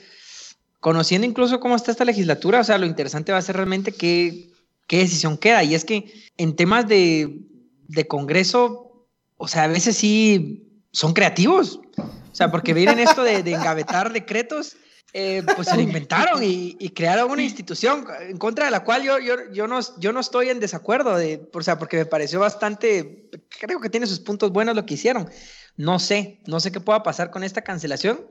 conociendo 0.81 1.27
incluso 1.27 1.61
cómo 1.61 1.77
está 1.77 1.91
esta 1.91 2.05
legislatura, 2.05 2.61
o 2.61 2.65
sea, 2.65 2.79
lo 2.79 2.87
interesante 2.87 3.33
va 3.33 3.39
a 3.39 3.43
ser 3.43 3.57
realmente 3.57 3.93
qué, 3.93 4.51
qué 4.87 4.99
decisión 4.99 5.37
queda. 5.37 5.63
Y 5.63 5.75
es 5.75 5.85
que 5.85 6.13
en 6.37 6.57
temas 6.57 6.89
de, 6.89 7.39
de 7.87 8.07
Congreso, 8.07 9.07
o 9.37 9.47
sea, 9.47 9.65
a 9.65 9.69
veces 9.69 9.97
sí 9.97 10.67
son 10.93 11.13
creativos. 11.13 11.81
O 11.97 12.35
sea, 12.35 12.51
porque 12.51 12.75
vienen 12.75 12.99
esto 12.99 13.23
de, 13.23 13.43
de 13.43 13.53
engavetar 13.53 14.13
decretos, 14.13 14.77
eh, 15.13 15.43
pues 15.57 15.69
se 15.69 15.75
lo 15.75 15.83
inventaron 15.83 16.43
y, 16.43 16.77
y, 16.79 16.91
crearon 16.91 17.33
una 17.33 17.43
institución 17.43 18.07
en 18.21 18.37
contra 18.37 18.67
de 18.67 18.71
la 18.71 18.85
cual 18.85 19.03
yo, 19.03 19.19
yo, 19.19 19.35
yo, 19.53 19.67
no, 19.67 19.81
yo 19.99 20.13
no 20.13 20.21
estoy 20.21 20.51
en 20.51 20.61
desacuerdo, 20.61 21.17
de, 21.17 21.51
o 21.53 21.63
sea, 21.63 21.81
porque 21.81 21.97
me 21.97 22.07
pareció 22.07 22.39
bastante, 22.39 23.29
creo 23.61 23.81
que 23.81 23.91
tiene 23.91 24.07
sus 24.07 24.21
puntos 24.21 24.53
buenos 24.53 24.77
lo 24.77 24.87
que 24.87 24.95
hicieron. 24.95 25.29
No 25.77 25.99
sé, 25.99 26.41
no 26.47 26.61
sé 26.61 26.71
qué 26.71 26.79
pueda 26.79 27.03
pasar 27.03 27.33
con 27.33 27.43
esta 27.43 27.63
cancelación 27.63 28.25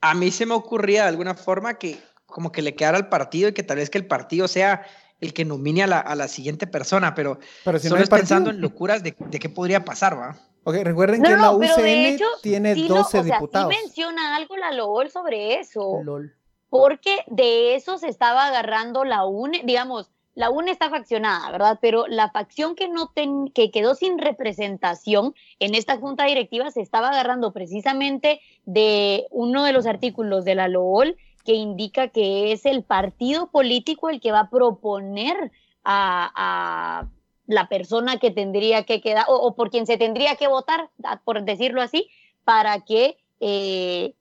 a 0.00 0.14
mí 0.14 0.30
se 0.30 0.46
me 0.46 0.54
ocurría 0.54 1.02
de 1.02 1.08
alguna 1.08 1.34
forma 1.34 1.74
que 1.78 1.98
como 2.26 2.52
que 2.52 2.62
le 2.62 2.74
quedara 2.74 2.96
al 2.96 3.08
partido 3.08 3.48
y 3.48 3.52
que 3.52 3.62
tal 3.62 3.78
vez 3.78 3.90
que 3.90 3.98
el 3.98 4.06
partido 4.06 4.46
sea 4.48 4.86
el 5.20 5.34
que 5.34 5.44
nomine 5.44 5.82
a 5.82 5.86
la, 5.86 5.98
a 5.98 6.14
la 6.14 6.28
siguiente 6.28 6.66
persona, 6.66 7.14
pero, 7.14 7.38
Pero 7.64 7.78
si 7.78 7.86
no 7.86 7.90
solo 7.90 7.98
hay 7.98 8.04
es 8.04 8.08
pensando 8.10 8.50
en 8.50 8.60
locuras 8.60 9.02
de, 9.02 9.14
de 9.18 9.38
qué 9.38 9.48
podría 9.50 9.84
pasar, 9.84 10.18
¿va? 10.18 10.38
Ok, 10.64 10.76
recuerden 10.82 11.20
No, 11.22 11.28
que 11.28 11.36
la 11.36 11.42
no, 11.42 11.56
UCN 11.56 11.86
hecho, 11.86 12.24
tiene 12.42 12.74
sí 12.74 12.86
lo- 12.88 12.96
12 12.96 13.18
o 13.18 13.24
sea, 13.24 13.34
diputados. 13.34 13.74
Sí 13.74 13.80
menciona 13.82 14.36
algo 14.36 14.56
la 14.56 14.72
LOL 14.72 15.10
sobre 15.10 15.58
eso. 15.60 16.00
Lol. 16.02 16.34
porque 16.70 17.18
de 17.26 17.74
eso 17.74 17.98
se 17.98 18.08
estaba 18.08 18.46
agarrando 18.46 19.04
la 19.04 19.24
UNE, 19.26 19.62
digamos, 19.64 20.10
la 20.34 20.50
UNE 20.50 20.70
está 20.70 20.90
faccionada, 20.90 21.50
¿verdad? 21.50 21.78
Pero 21.80 22.06
la 22.06 22.30
facción 22.30 22.74
que 22.74 22.88
no 22.88 23.08
ten- 23.08 23.50
que 23.52 23.70
quedó 23.70 23.94
sin 23.94 24.18
representación 24.18 25.34
en 25.58 25.74
esta 25.74 25.96
junta 25.98 26.24
directiva 26.24 26.70
se 26.70 26.80
estaba 26.80 27.10
agarrando 27.10 27.52
precisamente 27.52 28.40
de 28.64 29.26
uno 29.30 29.64
de 29.64 29.72
los 29.72 29.86
artículos 29.86 30.44
de 30.44 30.54
la 30.54 30.68
LOL 30.68 31.16
que 31.44 31.54
indica 31.54 32.08
que 32.08 32.52
es 32.52 32.66
el 32.66 32.84
partido 32.84 33.50
político 33.50 34.08
el 34.08 34.20
que 34.20 34.32
va 34.32 34.40
a 34.40 34.50
proponer 34.50 35.50
a, 35.84 37.06
la 37.46 37.68
persona 37.68 38.18
que 38.18 38.30
tendría 38.30 38.84
que 38.84 39.00
quedar, 39.00 39.24
o, 39.26 39.56
por 39.56 39.70
quien 39.70 39.86
se 39.86 39.96
tendría 39.96 40.36
que 40.36 40.46
votar, 40.46 40.90
por 41.24 41.42
decirlo 41.42 41.82
así, 41.82 42.08
para 42.44 42.80
que 42.84 43.16
eh, 43.40 44.14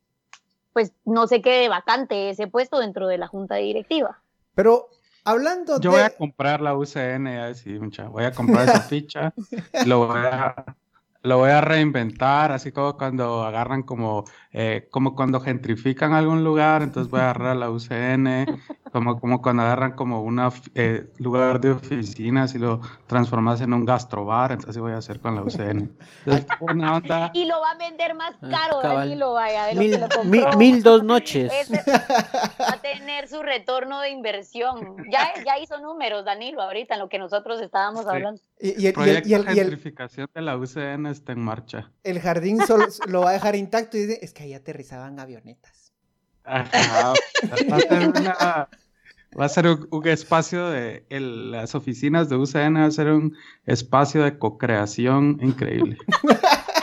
pues 0.73 0.93
no 1.05 1.27
se 1.27 1.41
quede 1.41 1.69
vacante 1.69 2.31
ese 2.31 2.47
puesto 2.47 2.79
dentro 2.79 3.07
de 3.07 3.19
la 3.19 3.27
junta 3.27 3.55
directiva. 3.55 4.19
Pero 4.55 4.89
hablando 5.31 5.79
Yo 5.79 5.91
de... 5.91 5.97
voy 5.97 6.05
a 6.05 6.09
comprar 6.09 6.61
la 6.61 6.75
UCN, 6.75 7.25
ya 7.25 7.53
sí, 7.53 7.71
mucha. 7.79 8.07
Voy 8.07 8.23
a 8.25 8.31
comprar 8.31 8.67
esa 8.67 8.81
ficha, 8.81 9.33
lo 9.85 10.07
voy 10.07 10.21
a, 10.25 10.75
lo 11.21 11.37
voy 11.37 11.51
a 11.51 11.61
reinventar, 11.61 12.51
así 12.51 12.71
como 12.71 12.97
cuando 12.97 13.43
agarran 13.43 13.83
como, 13.83 14.25
eh, 14.51 14.87
como 14.91 15.15
cuando 15.15 15.39
gentrifican 15.39 16.13
algún 16.13 16.43
lugar, 16.43 16.81
entonces 16.81 17.11
voy 17.11 17.19
a 17.19 17.31
agarrar 17.31 17.57
la 17.57 17.69
UCN, 17.69 18.45
como, 18.91 19.19
como 19.19 19.41
cuando 19.41 19.63
agarran 19.63 19.93
como 19.93 20.21
un 20.23 20.39
lugar 21.17 21.59
de 21.59 21.71
oficinas 21.71 22.53
y 22.55 22.59
lo 22.59 22.81
transformas 23.07 23.61
en 23.61 23.73
un 23.73 23.85
gastrobar, 23.85 24.51
entonces 24.51 24.71
así 24.71 24.79
voy 24.79 24.91
a 24.93 24.97
hacer 24.97 25.19
con 25.19 25.35
la 25.35 25.41
UCN. 25.43 25.95
Entonces, 26.25 26.45
buena 26.59 26.95
onda. 26.97 27.31
Y 27.33 27.45
lo 27.45 27.59
va 27.61 27.71
a 27.71 27.77
vender 27.77 28.13
más 28.15 28.33
Ah, 28.41 28.49
caro. 28.49 28.81
Danilo, 28.81 29.33
vaya, 29.33 29.65
de 29.65 29.75
lo 29.75 29.81
Mil, 29.81 29.91
que 29.91 29.97
lo 29.97 30.07
compró. 30.09 30.23
mil, 30.29 30.57
mil 30.57 30.83
dos 30.83 31.03
noches. 31.03 31.51
Ese 31.51 31.81
va 32.61 32.73
a 32.73 32.81
tener 32.81 33.27
su 33.27 33.41
retorno 33.41 33.99
de 34.01 34.09
inversión. 34.09 34.97
Ya, 35.11 35.31
ya 35.45 35.57
hizo 35.59 35.79
números, 35.79 36.25
Danilo, 36.25 36.61
ahorita 36.61 36.95
en 36.95 36.99
lo 37.01 37.09
que 37.09 37.19
nosotros 37.19 37.61
estábamos 37.61 38.03
Sí. 38.03 38.09
hablando. 38.09 38.41
Y, 38.59 38.69
y 38.69 38.71
el, 38.71 38.81
y 38.83 38.87
el- 38.87 38.93
Proyecto 38.93 39.29
y 39.29 39.33
el- 39.33 39.41
y 39.45 39.49
el- 39.49 39.55
gentrificación 39.55 40.29
de 40.33 40.41
la 40.41 40.57
UCN 40.57 41.05
está 41.07 41.31
en 41.31 41.39
marcha. 41.39 41.91
el 42.03 42.19
jardín 42.19 42.59
solo 42.65 42.85
lo 43.07 43.21
va 43.21 43.29
a 43.29 43.33
dejar 43.33 43.55
intacto 43.55 43.97
y 43.97 44.01
dice, 44.05 44.19
es 44.21 44.33
que 44.33 44.43
ahí 44.43 44.53
aterrizaban 44.53 45.19
avionetas. 45.19 45.78
Ajá, 46.43 47.13
va 47.71 47.75
a 47.75 47.79
ser 47.79 48.07
una- 48.09 48.69
va 49.39 49.45
a 49.45 49.49
ser 49.49 49.67
un, 49.67 49.87
un 49.91 50.07
espacio 50.07 50.69
de 50.69 51.05
el- 51.09 51.51
las 51.51 51.75
oficinas 51.75 52.29
de 52.29 52.37
UCN, 52.37 52.79
va 52.79 52.85
a 52.85 52.91
ser 52.91 53.11
un 53.11 53.35
espacio 53.65 54.23
de 54.23 54.37
co-creación 54.39 55.37
increíble. 55.41 55.97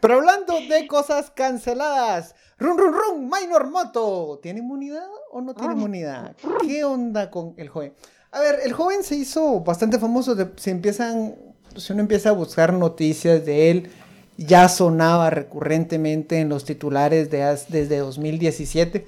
Pero 0.00 0.14
hablando 0.16 0.54
de 0.68 0.86
cosas 0.86 1.30
canceladas, 1.30 2.34
run 2.58 2.78
run 2.78 2.92
run, 2.92 3.30
Minor 3.30 3.68
Moto, 3.70 4.38
¿tiene 4.42 4.60
inmunidad 4.60 5.06
o 5.32 5.40
no 5.40 5.54
tiene 5.54 5.74
inmunidad? 5.74 6.36
¿Qué 6.62 6.84
onda 6.84 7.30
con 7.30 7.54
el 7.56 7.68
joven? 7.68 7.94
A 8.30 8.40
ver, 8.40 8.56
el 8.64 8.72
joven 8.72 9.02
se 9.02 9.16
hizo 9.16 9.60
bastante 9.60 9.98
famoso, 9.98 10.34
de- 10.34 10.52
se 10.56 10.70
empiezan, 10.70 11.34
si 11.76 11.92
uno 11.92 12.02
empieza 12.02 12.28
a 12.28 12.32
buscar 12.32 12.72
noticias 12.72 13.44
de 13.46 13.70
él, 13.70 13.90
ya 14.36 14.68
sonaba 14.68 15.30
recurrentemente 15.30 16.40
en 16.40 16.48
los 16.48 16.64
titulares 16.64 17.30
de 17.30 17.42
as- 17.42 17.70
desde 17.70 17.98
2017, 17.98 19.06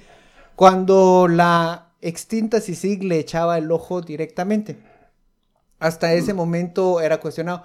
cuando 0.56 1.28
la 1.28 1.92
extinta 2.00 2.60
CICIG 2.60 3.04
le 3.04 3.18
echaba 3.18 3.58
el 3.58 3.70
ojo 3.70 4.00
directamente. 4.00 4.76
Hasta 5.78 6.12
ese 6.14 6.34
momento 6.34 7.00
era 7.00 7.20
cuestionado 7.20 7.64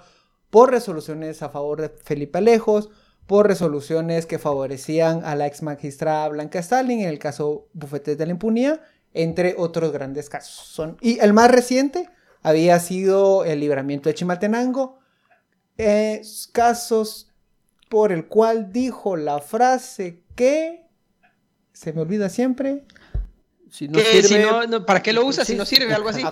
por 0.50 0.70
resoluciones 0.70 1.42
a 1.42 1.48
favor 1.48 1.80
de 1.80 1.88
Felipe 1.88 2.38
Alejos, 2.38 2.90
por 3.26 3.48
resoluciones 3.48 4.26
que 4.26 4.38
favorecían 4.38 5.24
a 5.24 5.34
la 5.34 5.46
ex 5.46 5.62
magistrada 5.62 6.28
Blanca 6.28 6.58
Stalin 6.58 7.00
en 7.00 7.08
el 7.08 7.18
caso 7.18 7.68
Bufetes 7.72 8.18
de 8.18 8.26
la 8.26 8.32
Impunidad, 8.32 8.80
entre 9.14 9.54
otros 9.56 9.92
grandes 9.92 10.28
casos. 10.28 10.54
Son, 10.54 10.96
y 11.00 11.18
el 11.20 11.32
más 11.32 11.50
reciente 11.50 12.08
había 12.42 12.78
sido 12.78 13.44
el 13.44 13.60
libramiento 13.60 14.08
de 14.08 14.14
Chimaltenango, 14.14 14.98
eh, 15.78 16.20
casos 16.52 17.30
por 17.94 18.10
el 18.10 18.26
cual 18.26 18.72
dijo 18.72 19.16
la 19.16 19.38
frase 19.38 20.24
que 20.34 20.84
se 21.72 21.92
me 21.92 22.00
olvida 22.00 22.28
siempre. 22.28 22.82
Si 23.70 23.86
no 23.86 24.00
si 24.00 24.22
sirve, 24.22 24.42
no, 24.42 24.66
no, 24.66 24.84
¿Para 24.84 25.00
qué 25.00 25.12
lo 25.12 25.24
usas 25.24 25.46
si 25.46 25.54
no 25.54 25.64
sirve? 25.64 25.94
Algo 25.94 26.08
así. 26.08 26.24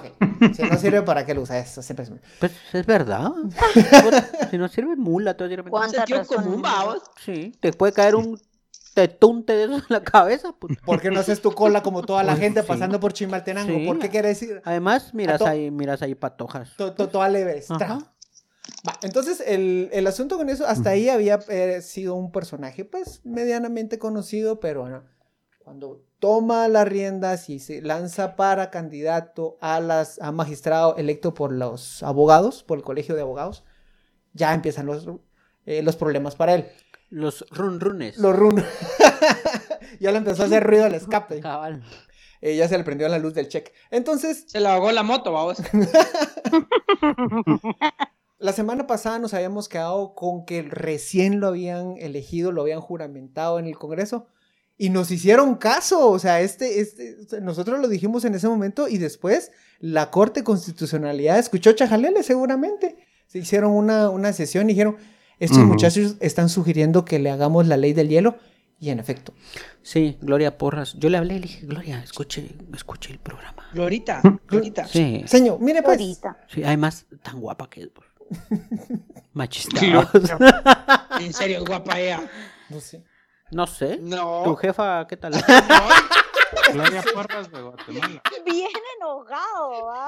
Si 0.56 0.62
no 0.64 0.76
sirve, 0.76 1.02
¿para 1.02 1.24
qué 1.24 1.34
lo 1.34 1.42
usa? 1.42 1.58
Eso 1.60 1.80
siempre 1.80 2.04
me- 2.10 2.20
pues 2.40 2.50
es 2.72 2.84
verdad. 2.84 3.30
si 4.50 4.58
no 4.58 4.66
sirve, 4.66 4.96
mula. 4.96 5.36
Te 5.36 5.44
va 5.44 5.46
a 5.46 5.48
decir, 5.50 5.64
¿Cuánta 5.70 5.96
Sentido 6.04 6.26
común, 6.26 6.62
vamos. 6.62 6.98
Sí, 7.24 7.52
te 7.60 7.72
puede 7.72 7.92
caer 7.92 8.16
un 8.16 8.40
tetunte 8.94 9.52
de 9.54 9.64
eso 9.64 9.74
en 9.76 9.84
la 9.88 10.02
cabeza. 10.02 10.52
pues. 10.58 10.76
¿Por 10.84 11.00
qué 11.00 11.12
no 11.12 11.20
haces 11.20 11.40
tu 11.40 11.52
cola 11.52 11.80
como 11.82 12.02
toda 12.02 12.24
la 12.24 12.32
Pues, 12.32 12.42
gente 12.42 12.62
sí. 12.62 12.66
pasando 12.66 12.98
por 12.98 13.12
Chimaltenango? 13.12 13.72
Sí. 13.78 13.86
¿Por 13.86 14.00
qué 14.00 14.08
quieres 14.08 14.40
decir 14.40 14.60
Además, 14.64 15.14
miras 15.14 15.38
to- 15.38 15.46
ahí, 15.46 15.70
miras 15.70 16.02
ahí 16.02 16.16
patojas. 16.16 16.74
to- 16.76 16.92
to- 16.92 17.08
toda 17.08 17.28
leve? 17.28 17.56
extra? 17.58 17.76
Ajá. 17.76 17.98
Va, 18.86 18.98
entonces, 19.02 19.42
el, 19.46 19.90
el 19.92 20.06
asunto 20.06 20.36
con 20.36 20.48
eso, 20.48 20.66
hasta 20.66 20.90
ahí 20.90 21.08
había 21.08 21.40
eh, 21.48 21.82
sido 21.82 22.14
un 22.14 22.30
personaje, 22.32 22.84
pues, 22.84 23.20
medianamente 23.24 23.98
conocido, 23.98 24.60
pero 24.60 24.82
bueno, 24.82 25.04
cuando 25.58 26.04
toma 26.18 26.68
las 26.68 26.86
riendas 26.86 27.48
y 27.48 27.58
se 27.58 27.82
lanza 27.82 28.36
para 28.36 28.70
candidato 28.70 29.58
a, 29.60 29.80
las, 29.80 30.20
a 30.20 30.30
magistrado 30.32 30.96
electo 30.96 31.34
por 31.34 31.52
los 31.52 32.02
abogados, 32.02 32.62
por 32.62 32.78
el 32.78 32.84
colegio 32.84 33.14
de 33.14 33.22
abogados, 33.22 33.64
ya 34.32 34.54
empiezan 34.54 34.86
los, 34.86 35.08
eh, 35.66 35.82
los 35.82 35.96
problemas 35.96 36.36
para 36.36 36.54
él. 36.54 36.68
Los 37.10 37.44
run 37.50 37.80
runes. 37.80 38.16
Los 38.18 38.34
run. 38.34 38.64
ya 40.00 40.12
le 40.12 40.18
empezó 40.18 40.44
a 40.44 40.46
hacer 40.46 40.64
ruido 40.64 40.84
al 40.84 40.94
escape. 40.94 41.40
Cabal. 41.40 41.82
Eh, 42.40 42.56
ya 42.56 42.68
se 42.68 42.78
le 42.78 42.84
prendió 42.84 43.08
la 43.08 43.18
luz 43.18 43.34
del 43.34 43.48
check. 43.48 43.72
Entonces, 43.90 44.44
Se 44.46 44.60
le 44.60 44.68
ahogó 44.68 44.90
la 44.92 45.02
moto, 45.02 45.32
vamos. 45.32 45.58
La 48.42 48.52
semana 48.52 48.88
pasada 48.88 49.20
nos 49.20 49.34
habíamos 49.34 49.68
quedado 49.68 50.14
con 50.16 50.44
que 50.44 50.62
recién 50.62 51.38
lo 51.38 51.46
habían 51.46 51.96
elegido, 51.98 52.50
lo 52.50 52.62
habían 52.62 52.80
juramentado 52.80 53.60
en 53.60 53.66
el 53.66 53.78
Congreso 53.78 54.26
y 54.76 54.90
nos 54.90 55.12
hicieron 55.12 55.54
caso. 55.54 56.10
O 56.10 56.18
sea, 56.18 56.40
este, 56.40 56.80
este, 56.80 57.40
nosotros 57.40 57.78
lo 57.78 57.86
dijimos 57.86 58.24
en 58.24 58.34
ese 58.34 58.48
momento 58.48 58.88
y 58.88 58.98
después 58.98 59.52
la 59.78 60.10
Corte 60.10 60.40
de 60.40 60.44
Constitucionalidad 60.44 61.38
escuchó 61.38 61.70
Chajalele 61.70 62.24
seguramente. 62.24 62.96
Se 63.28 63.38
hicieron 63.38 63.70
una, 63.70 64.10
una 64.10 64.32
sesión 64.32 64.68
y 64.68 64.72
dijeron, 64.72 64.96
estos 65.38 65.58
muchachos 65.58 66.16
están 66.18 66.48
sugiriendo 66.48 67.04
que 67.04 67.20
le 67.20 67.30
hagamos 67.30 67.68
la 67.68 67.76
ley 67.76 67.92
del 67.92 68.08
hielo. 68.08 68.38
Y 68.80 68.90
en 68.90 68.98
efecto, 68.98 69.32
Sí, 69.82 70.18
Gloria 70.20 70.58
Porras. 70.58 70.94
Yo 70.98 71.08
le 71.10 71.18
hablé 71.18 71.34
y 71.34 71.38
le 71.38 71.42
dije, 71.42 71.66
Gloria, 71.66 72.02
escuche, 72.02 72.48
escuche 72.74 73.12
el 73.12 73.18
programa. 73.18 73.68
Glorita, 73.72 74.20
Glorita. 74.48 74.86
Sí, 74.88 75.22
señor, 75.26 75.60
mire 75.60 75.82
pues. 75.82 75.98
Ahorita. 75.98 76.38
sí, 76.48 76.64
además, 76.64 77.06
tan 77.22 77.40
guapa 77.40 77.70
que 77.70 77.82
es. 77.82 77.88
Machista. 79.32 79.80
En 81.20 81.32
serio, 81.32 81.58
es 81.58 81.64
guapa 81.64 81.98
ella. 82.00 82.20
No 82.68 82.80
sé. 82.80 83.04
No 83.50 83.66
sé. 83.66 83.96
¿Tu 83.98 84.04
No. 84.06 84.56
jefa 84.56 85.06
qué 85.06 85.16
tal? 85.16 85.32
Gloria 86.72 87.02
Porras 87.14 87.50
de 87.50 87.60
Guatemala. 87.62 88.22
Bien 88.44 88.68
enojado, 88.96 89.86
¿va? 89.86 90.06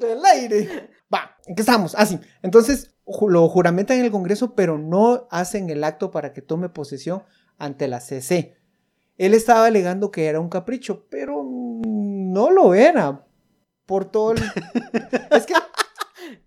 del 0.00 0.24
aire. 0.24 0.90
Va, 1.12 1.36
¿en 1.46 1.54
qué 1.54 1.62
estamos? 1.62 1.94
Así. 1.94 2.18
Entonces, 2.42 2.94
ju- 3.04 3.28
lo 3.30 3.48
juramentan 3.48 3.98
en 3.98 4.04
el 4.06 4.10
Congreso, 4.10 4.54
pero 4.54 4.76
no 4.78 5.28
hacen 5.30 5.70
el 5.70 5.84
acto 5.84 6.10
para 6.10 6.32
que 6.32 6.42
tome 6.42 6.68
posesión 6.68 7.22
ante 7.58 7.86
la 7.88 8.00
CC. 8.00 8.56
Él 9.18 9.34
estaba 9.34 9.66
alegando 9.66 10.10
que 10.10 10.26
era 10.26 10.40
un 10.40 10.48
capricho, 10.48 11.06
pero 11.10 11.42
mm, 11.44 12.32
no 12.32 12.50
lo 12.50 12.74
era. 12.74 13.24
Por 13.86 14.04
todo 14.06 14.32
el... 14.32 14.42
es 15.30 15.46
que 15.46 15.54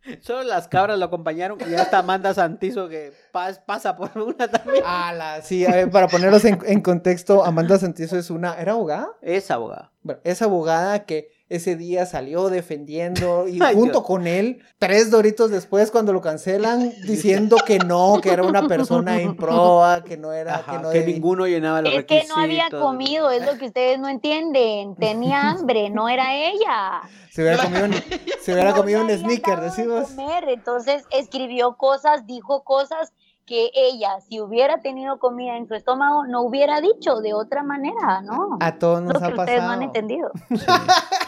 Solo 0.21 0.43
las 0.43 0.67
cabras 0.67 0.97
lo 0.99 1.05
acompañaron 1.05 1.57
y 1.65 1.71
ya 1.71 1.83
está 1.83 1.99
Amanda 1.99 2.33
Santizo 2.33 2.87
que 2.89 3.11
pas- 3.33 3.61
pasa 3.65 3.95
por 3.95 4.11
una 4.17 4.47
también. 4.47 4.83
Ala, 4.85 5.41
sí, 5.41 5.65
a 5.65 5.71
ver, 5.71 5.89
para 5.91 6.07
ponerlos 6.07 6.45
en, 6.45 6.59
en 6.65 6.81
contexto, 6.81 7.43
Amanda 7.43 7.77
Santizo 7.77 8.17
es 8.17 8.29
una... 8.29 8.53
¿Era 8.59 8.73
abogada? 8.73 9.09
Es 9.21 9.51
abogada. 9.51 9.91
Bueno, 10.01 10.21
es 10.23 10.41
abogada 10.41 11.05
que 11.05 11.29
ese 11.49 11.75
día 11.75 12.05
salió 12.05 12.49
defendiendo 12.49 13.47
y 13.47 13.59
Ay, 13.61 13.75
junto 13.75 13.99
Dios. 13.99 14.03
con 14.05 14.27
él, 14.27 14.63
tres 14.79 15.11
doritos 15.11 15.51
después, 15.51 15.91
cuando 15.91 16.11
lo 16.13 16.21
cancelan, 16.21 16.91
diciendo 17.07 17.57
que 17.65 17.79
no, 17.79 18.19
que 18.21 18.31
era 18.31 18.43
una 18.43 18.67
persona 18.67 19.21
improba, 19.21 20.03
que 20.03 20.17
no 20.17 20.33
era, 20.33 20.55
Ajá, 20.55 20.71
que 20.77 20.83
no 20.83 20.89
que 20.91 21.05
debí- 21.05 21.13
ninguno 21.13 21.45
llenaba 21.47 21.81
los 21.81 21.93
Es 21.93 22.05
que 22.05 22.23
no 22.27 22.35
había 22.37 22.63
requisitos. 22.65 22.81
comido, 22.81 23.29
es 23.31 23.45
lo 23.45 23.57
que 23.57 23.65
ustedes 23.67 23.99
no 23.99 24.09
entienden. 24.09 24.95
Tenía 24.95 25.41
hambre, 25.51 25.89
no 25.89 26.09
era 26.09 26.35
ella. 26.35 27.01
Se 27.31 27.41
hubiera 27.41 27.61
comido 27.63 27.85
un, 27.85 27.93
se 28.41 28.53
hubiera 28.53 28.69
No 28.71 28.77
comido 28.77 29.01
un 29.01 29.09
sneaker, 29.09 29.55
dado 29.55 29.61
de 29.61 29.69
decimos. 29.69 30.07
comer, 30.09 30.45
entonces 30.49 31.03
escribió 31.11 31.75
cosas, 31.77 32.25
dijo 32.25 32.63
cosas 32.63 33.11
que 33.45 33.69
ella, 33.75 34.19
si 34.27 34.41
hubiera 34.41 34.81
tenido 34.81 35.19
comida 35.19 35.55
en 35.57 35.67
su 35.67 35.75
estómago, 35.75 36.25
no 36.25 36.41
hubiera 36.41 36.81
dicho 36.81 37.21
de 37.21 37.33
otra 37.33 37.63
manera, 37.63 38.21
¿no? 38.23 38.57
A 38.59 38.77
todos 38.79 39.01
lo 39.03 39.09
nos 39.13 39.19
que 39.19 39.23
ha 39.25 39.27
ustedes 39.29 39.63
no 39.63 39.69
han 39.71 39.79
pasado. 39.79 39.81
entendido. 39.83 40.31
Sí, 40.49 40.57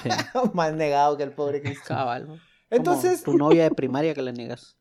sí. 0.03 0.09
Más 0.53 0.73
negado 0.73 1.15
que 1.17 1.23
el 1.23 1.31
pobre 1.31 1.61
Cristo. 1.61 1.83
Cabal. 1.87 2.41
Entonces, 2.69 3.21
Como 3.23 3.37
tu 3.37 3.43
novia 3.43 3.63
de 3.63 3.71
primaria 3.71 4.13
que 4.15 4.21
le 4.23 4.33
negas. 4.33 4.75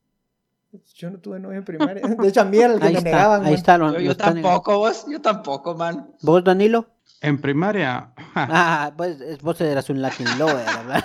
yo 0.95 1.11
no 1.11 1.19
tuve 1.19 1.39
novia 1.39 1.59
en 1.59 1.65
primaria. 1.65 2.03
De 2.19 2.29
hecho, 2.29 2.41
a 2.41 2.45
mí 2.45 2.59
era 2.59 2.73
el 2.75 2.81
que 2.81 2.87
Ahí 2.87 2.93
me 2.95 2.99
está, 2.99 3.11
negaban. 3.11 3.41
ahí 3.41 3.45
man. 3.47 3.55
está. 3.55 3.79
Lo, 3.79 3.93
Yo, 3.93 3.99
yo 4.01 4.17
tampoco, 4.17 4.79
vos. 4.79 5.05
Yo 5.09 5.21
tampoco, 5.21 5.75
man. 5.75 6.11
¿Vos, 6.23 6.43
Danilo? 6.43 6.87
En 7.21 7.41
primaria, 7.41 8.13
Ah, 8.35 8.93
pues 8.97 9.21
es- 9.21 9.41
vos 9.41 9.59
eras 9.61 9.89
un 9.91 10.03
Latin 10.03 10.27
lover, 10.39 10.67
¿verdad? 10.87 11.05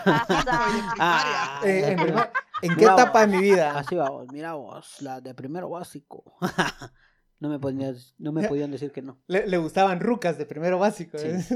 Ah, 1.00 1.62
Eh, 1.64 1.92
en, 1.92 2.00
prima- 2.00 2.30
¿en 2.62 2.70
qué 2.72 2.76
Mira 2.76 2.92
vos. 2.94 3.02
etapa 3.02 3.26
de 3.26 3.28
mi 3.36 3.42
vida? 3.42 3.78
Así 3.78 3.96
va 3.96 4.10
vos, 4.10 4.28
mira 4.32 4.54
vos, 4.54 5.02
la 5.02 5.22
de 5.22 5.34
primero 5.34 5.70
básico. 5.70 6.24
no 7.40 7.50
me 7.50 7.60
podían, 7.60 7.96
no 8.20 8.32
me 8.32 8.48
podían 8.48 8.72
decir 8.72 8.92
que 8.92 9.02
no. 9.02 9.20
Le, 9.28 9.48
le 9.48 9.58
gustaban 9.58 10.00
rucas 10.00 10.38
de 10.38 10.46
primero 10.46 10.80
básico. 10.80 11.18
¿eh? 11.18 11.42
sí. 11.50 11.56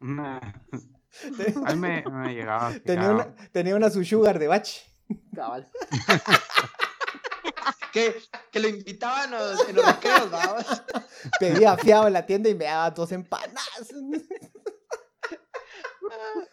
nah, 0.00 0.40
a 1.64 1.74
mí 1.74 1.80
me, 1.80 2.04
me 2.04 2.34
llegaba. 2.34 2.72
Tenía 2.84 3.10
una, 3.10 3.34
tenía 3.52 3.76
una 3.76 3.90
su 3.90 4.04
sugar 4.04 4.38
de 4.38 4.48
bache. 4.48 4.82
Cabal. 5.34 5.68
Que, 7.92 8.14
que 8.52 8.60
lo 8.60 8.68
invitaban 8.68 9.32
en 9.32 9.38
los, 9.38 9.68
en 9.68 9.76
los 9.76 9.86
recreos, 9.86 10.30
vamos. 10.30 10.66
Pedía 11.40 11.76
fiado 11.78 12.06
en 12.08 12.12
la 12.12 12.26
tienda 12.26 12.50
y 12.50 12.54
me 12.54 12.66
daba 12.66 12.90
dos 12.90 13.10
empanadas. 13.12 13.94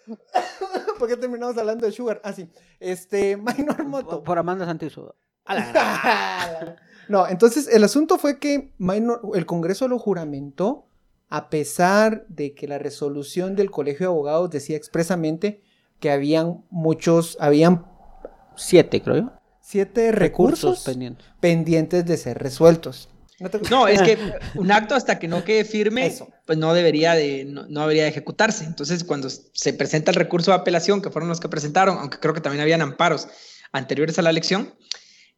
¿Por 0.99 1.07
qué 1.07 1.17
terminamos 1.17 1.57
hablando 1.57 1.85
de 1.85 1.91
sugar? 1.91 2.21
Ah, 2.23 2.33
sí. 2.33 2.49
Este, 2.79 3.37
Minor 3.57 3.83
Moto. 3.85 4.23
Por 4.23 4.37
Amanda 4.37 4.65
Santizo. 4.65 5.15
No, 7.09 7.27
entonces 7.27 7.67
el 7.67 7.83
asunto 7.83 8.17
fue 8.17 8.39
que 8.39 8.71
Minor- 8.77 9.19
el 9.35 9.45
Congreso 9.45 9.89
lo 9.89 9.99
juramentó 9.99 10.87
a 11.27 11.49
pesar 11.49 12.25
de 12.29 12.53
que 12.55 12.65
la 12.65 12.77
resolución 12.77 13.57
del 13.57 13.71
Colegio 13.71 14.05
de 14.07 14.13
Abogados 14.13 14.49
decía 14.51 14.77
expresamente 14.77 15.61
que 15.99 16.11
habían 16.11 16.63
muchos, 16.69 17.35
habían 17.41 17.85
Siete, 18.55 19.01
creo 19.01 19.15
yo. 19.17 19.31
siete 19.59 20.13
recursos 20.13 20.85
pendientes. 20.85 21.27
pendientes 21.41 22.05
de 22.05 22.15
ser 22.15 22.37
resueltos. 22.37 23.09
¿No 23.39 23.49
te- 23.49 23.59
No, 23.69 23.87
es 23.87 24.01
que 24.01 24.17
un 24.55 24.71
acto 24.71 24.95
hasta 24.95 25.19
que 25.19 25.27
no 25.27 25.43
quede 25.43 25.65
firme, 25.65 26.05
Eso. 26.05 26.29
pues 26.45 26.57
no 26.57 26.73
debería 26.73 27.13
de, 27.13 27.45
no, 27.45 27.65
no 27.67 27.81
debería 27.81 28.03
de 28.03 28.09
ejecutarse. 28.09 28.63
Entonces, 28.63 29.03
cuando 29.03 29.29
se 29.29 29.73
presenta 29.73 30.11
el 30.11 30.15
recurso 30.15 30.51
de 30.51 30.57
apelación, 30.57 31.01
que 31.01 31.09
fueron 31.09 31.29
los 31.29 31.39
que 31.39 31.49
presentaron, 31.49 31.97
aunque 31.97 32.19
creo 32.19 32.33
que 32.33 32.41
también 32.41 32.61
habían 32.61 32.81
amparos 32.81 33.27
anteriores 33.71 34.19
a 34.19 34.21
la 34.21 34.29
elección, 34.29 34.73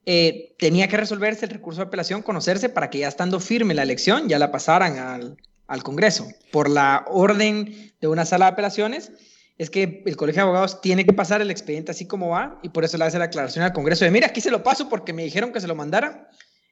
eh, 0.05 0.55
tenía 0.59 0.87
que 0.87 0.97
resolverse 0.97 1.45
el 1.45 1.51
recurso 1.51 1.81
de 1.81 1.87
apelación, 1.87 2.21
conocerse 2.21 2.69
para 2.69 2.89
que 2.89 2.99
ya 2.99 3.07
estando 3.07 3.39
firme 3.39 3.73
la 3.73 3.83
elección, 3.83 4.27
ya 4.29 4.37
la 4.39 4.51
pasaran 4.51 4.99
al, 4.99 5.37
al 5.67 5.83
Congreso. 5.83 6.27
Por 6.51 6.69
la 6.69 7.05
orden 7.07 7.93
de 7.99 8.07
una 8.07 8.25
sala 8.25 8.45
de 8.45 8.51
apelaciones, 8.51 9.11
es 9.57 9.69
que 9.69 10.03
el 10.05 10.17
Colegio 10.17 10.41
de 10.41 10.49
Abogados 10.49 10.81
tiene 10.81 11.05
que 11.05 11.13
pasar 11.13 11.41
el 11.41 11.49
expediente 11.49 11.89
así 11.91 12.05
como 12.05 12.27
va, 12.29 12.59
y 12.61 12.69
por 12.69 12.83
eso 12.83 12.97
le 12.97 13.05
hace 13.05 13.17
la 13.17 13.25
aclaración 13.25 13.63
al 13.63 13.73
Congreso 13.73 14.03
de, 14.05 14.11
mira, 14.11 14.27
aquí 14.27 14.41
se 14.41 14.51
lo 14.51 14.61
paso 14.63 14.89
porque 14.89 15.13
me 15.13 15.23
dijeron 15.23 15.51
que 15.53 15.61
se 15.61 15.67
lo 15.67 15.75
mandara, 15.75 16.29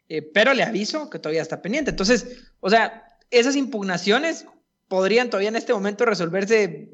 eh, 0.09 0.21
pero 0.33 0.53
le 0.53 0.63
aviso 0.63 1.09
que 1.09 1.19
todavía 1.19 1.41
está 1.41 1.61
pendiente. 1.61 1.91
Entonces, 1.91 2.43
o 2.59 2.69
sea, 2.69 3.03
esas 3.31 3.55
impugnaciones 3.55 4.45
podrían 4.87 5.29
todavía 5.29 5.49
en 5.49 5.55
este 5.55 5.73
momento 5.73 6.05
resolverse, 6.05 6.89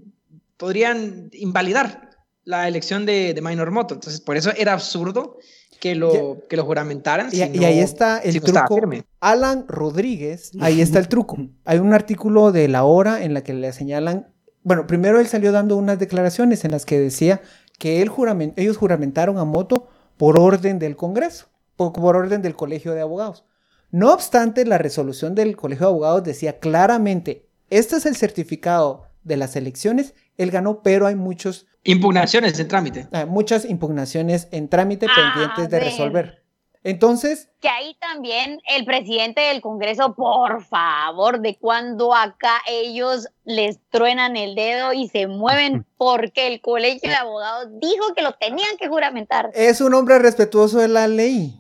podrían 0.58 1.30
invalidar 1.34 2.10
la 2.44 2.68
elección 2.68 3.06
de, 3.06 3.34
de 3.34 3.42
Minor 3.42 3.72
Moto. 3.72 3.94
Entonces, 3.96 4.22
por 4.22 4.38
eso 4.38 4.52
era 4.58 4.74
absurdo 4.74 5.38
que 5.80 5.96
lo, 5.96 6.40
que 6.50 6.58
lo 6.58 6.66
juramentaran. 6.66 7.28
Y, 7.32 7.38
si 7.38 7.44
y 7.44 7.60
no- 7.60 7.68
ahí 7.68 7.80
está 7.80 8.18
el 8.20 8.34
si 8.34 8.40
truco. 8.40 8.80
Alan 9.20 9.66
Rodríguez, 9.68 10.52
ahí 10.60 10.82
está 10.82 11.00
el 11.00 11.08
truco. 11.08 11.38
Hay 11.66 11.80
un 11.80 11.94
artículo 11.94 12.52
de 12.52 12.68
La 12.68 12.84
Hora 12.84 13.24
en 13.24 13.34
la 13.34 13.44
que 13.44 13.54
le 13.54 13.72
señalan, 13.74 14.34
bueno, 14.64 14.88
primero 14.88 15.20
él 15.20 15.28
salió 15.28 15.52
dando 15.52 15.78
unas 15.78 16.00
declaraciones 16.00 16.66
en 16.66 16.72
las 16.72 16.86
que 16.86 17.00
decía 17.00 17.42
que 17.78 18.02
él 18.02 18.10
juramen- 18.10 18.54
ellos 18.58 18.76
juramentaron 18.78 19.38
a 19.38 19.46
Moto 19.46 19.88
por 20.18 20.38
orden 20.40 20.80
del 20.80 20.98
Congreso, 20.98 21.48
por, 21.80 21.94
por 21.94 22.18
orden 22.18 22.42
del 22.42 22.56
Colegio 22.58 22.94
de 22.94 23.00
Abogados. 23.02 23.46
No 23.90 24.14
obstante, 24.14 24.66
la 24.66 24.78
resolución 24.78 25.34
del 25.34 25.56
Colegio 25.56 25.88
de 25.88 25.92
Abogados 25.94 26.24
decía 26.26 26.60
claramente, 26.60 27.48
este 27.70 27.96
es 27.96 28.06
el 28.06 28.18
certificado 28.18 29.06
de 29.24 29.38
las 29.38 29.56
elecciones, 29.56 30.14
él 30.38 30.52
ganó, 30.52 30.84
pero 30.84 31.08
hay 31.08 31.16
muchos, 31.16 31.66
Impugnaciones 31.86 32.60
en 32.60 32.68
trámite. 32.68 33.08
ah, 33.14 33.26
muchas 33.26 33.64
impugnaciones 33.64 34.50
en 34.52 34.68
trámite 34.68 35.06
Ah, 35.10 35.14
pendientes 35.16 35.70
de 35.70 35.80
resolver. 35.80 36.44
Entonces, 36.84 37.50
Que 37.62 37.68
ahí 37.70 37.96
también 38.00 38.60
el 38.76 38.86
presidente 38.86 39.42
del 39.42 39.60
Congreso, 39.62 40.14
por 40.16 40.64
favor, 40.64 41.42
de 41.42 41.58
cuando 41.58 42.14
acá 42.16 42.56
ellos 42.70 43.28
les 43.44 43.80
truenan 43.90 44.38
el 44.38 44.56
dedo 44.56 44.94
y 44.94 45.08
se 45.10 45.28
mueven 45.28 45.86
porque 45.98 46.48
el 46.48 46.62
colegio 46.62 47.10
de 47.10 47.16
abogados 47.16 47.68
dijo 47.82 48.14
que 48.16 48.22
lo 48.22 48.34
tenían 48.34 48.78
que 48.80 48.88
juramentar. 48.88 49.50
es 49.54 49.82
un 49.82 49.94
hombre 49.94 50.20
respetuoso 50.20 50.80
de 50.80 50.88
la 50.90 51.08
ley. 51.08 51.56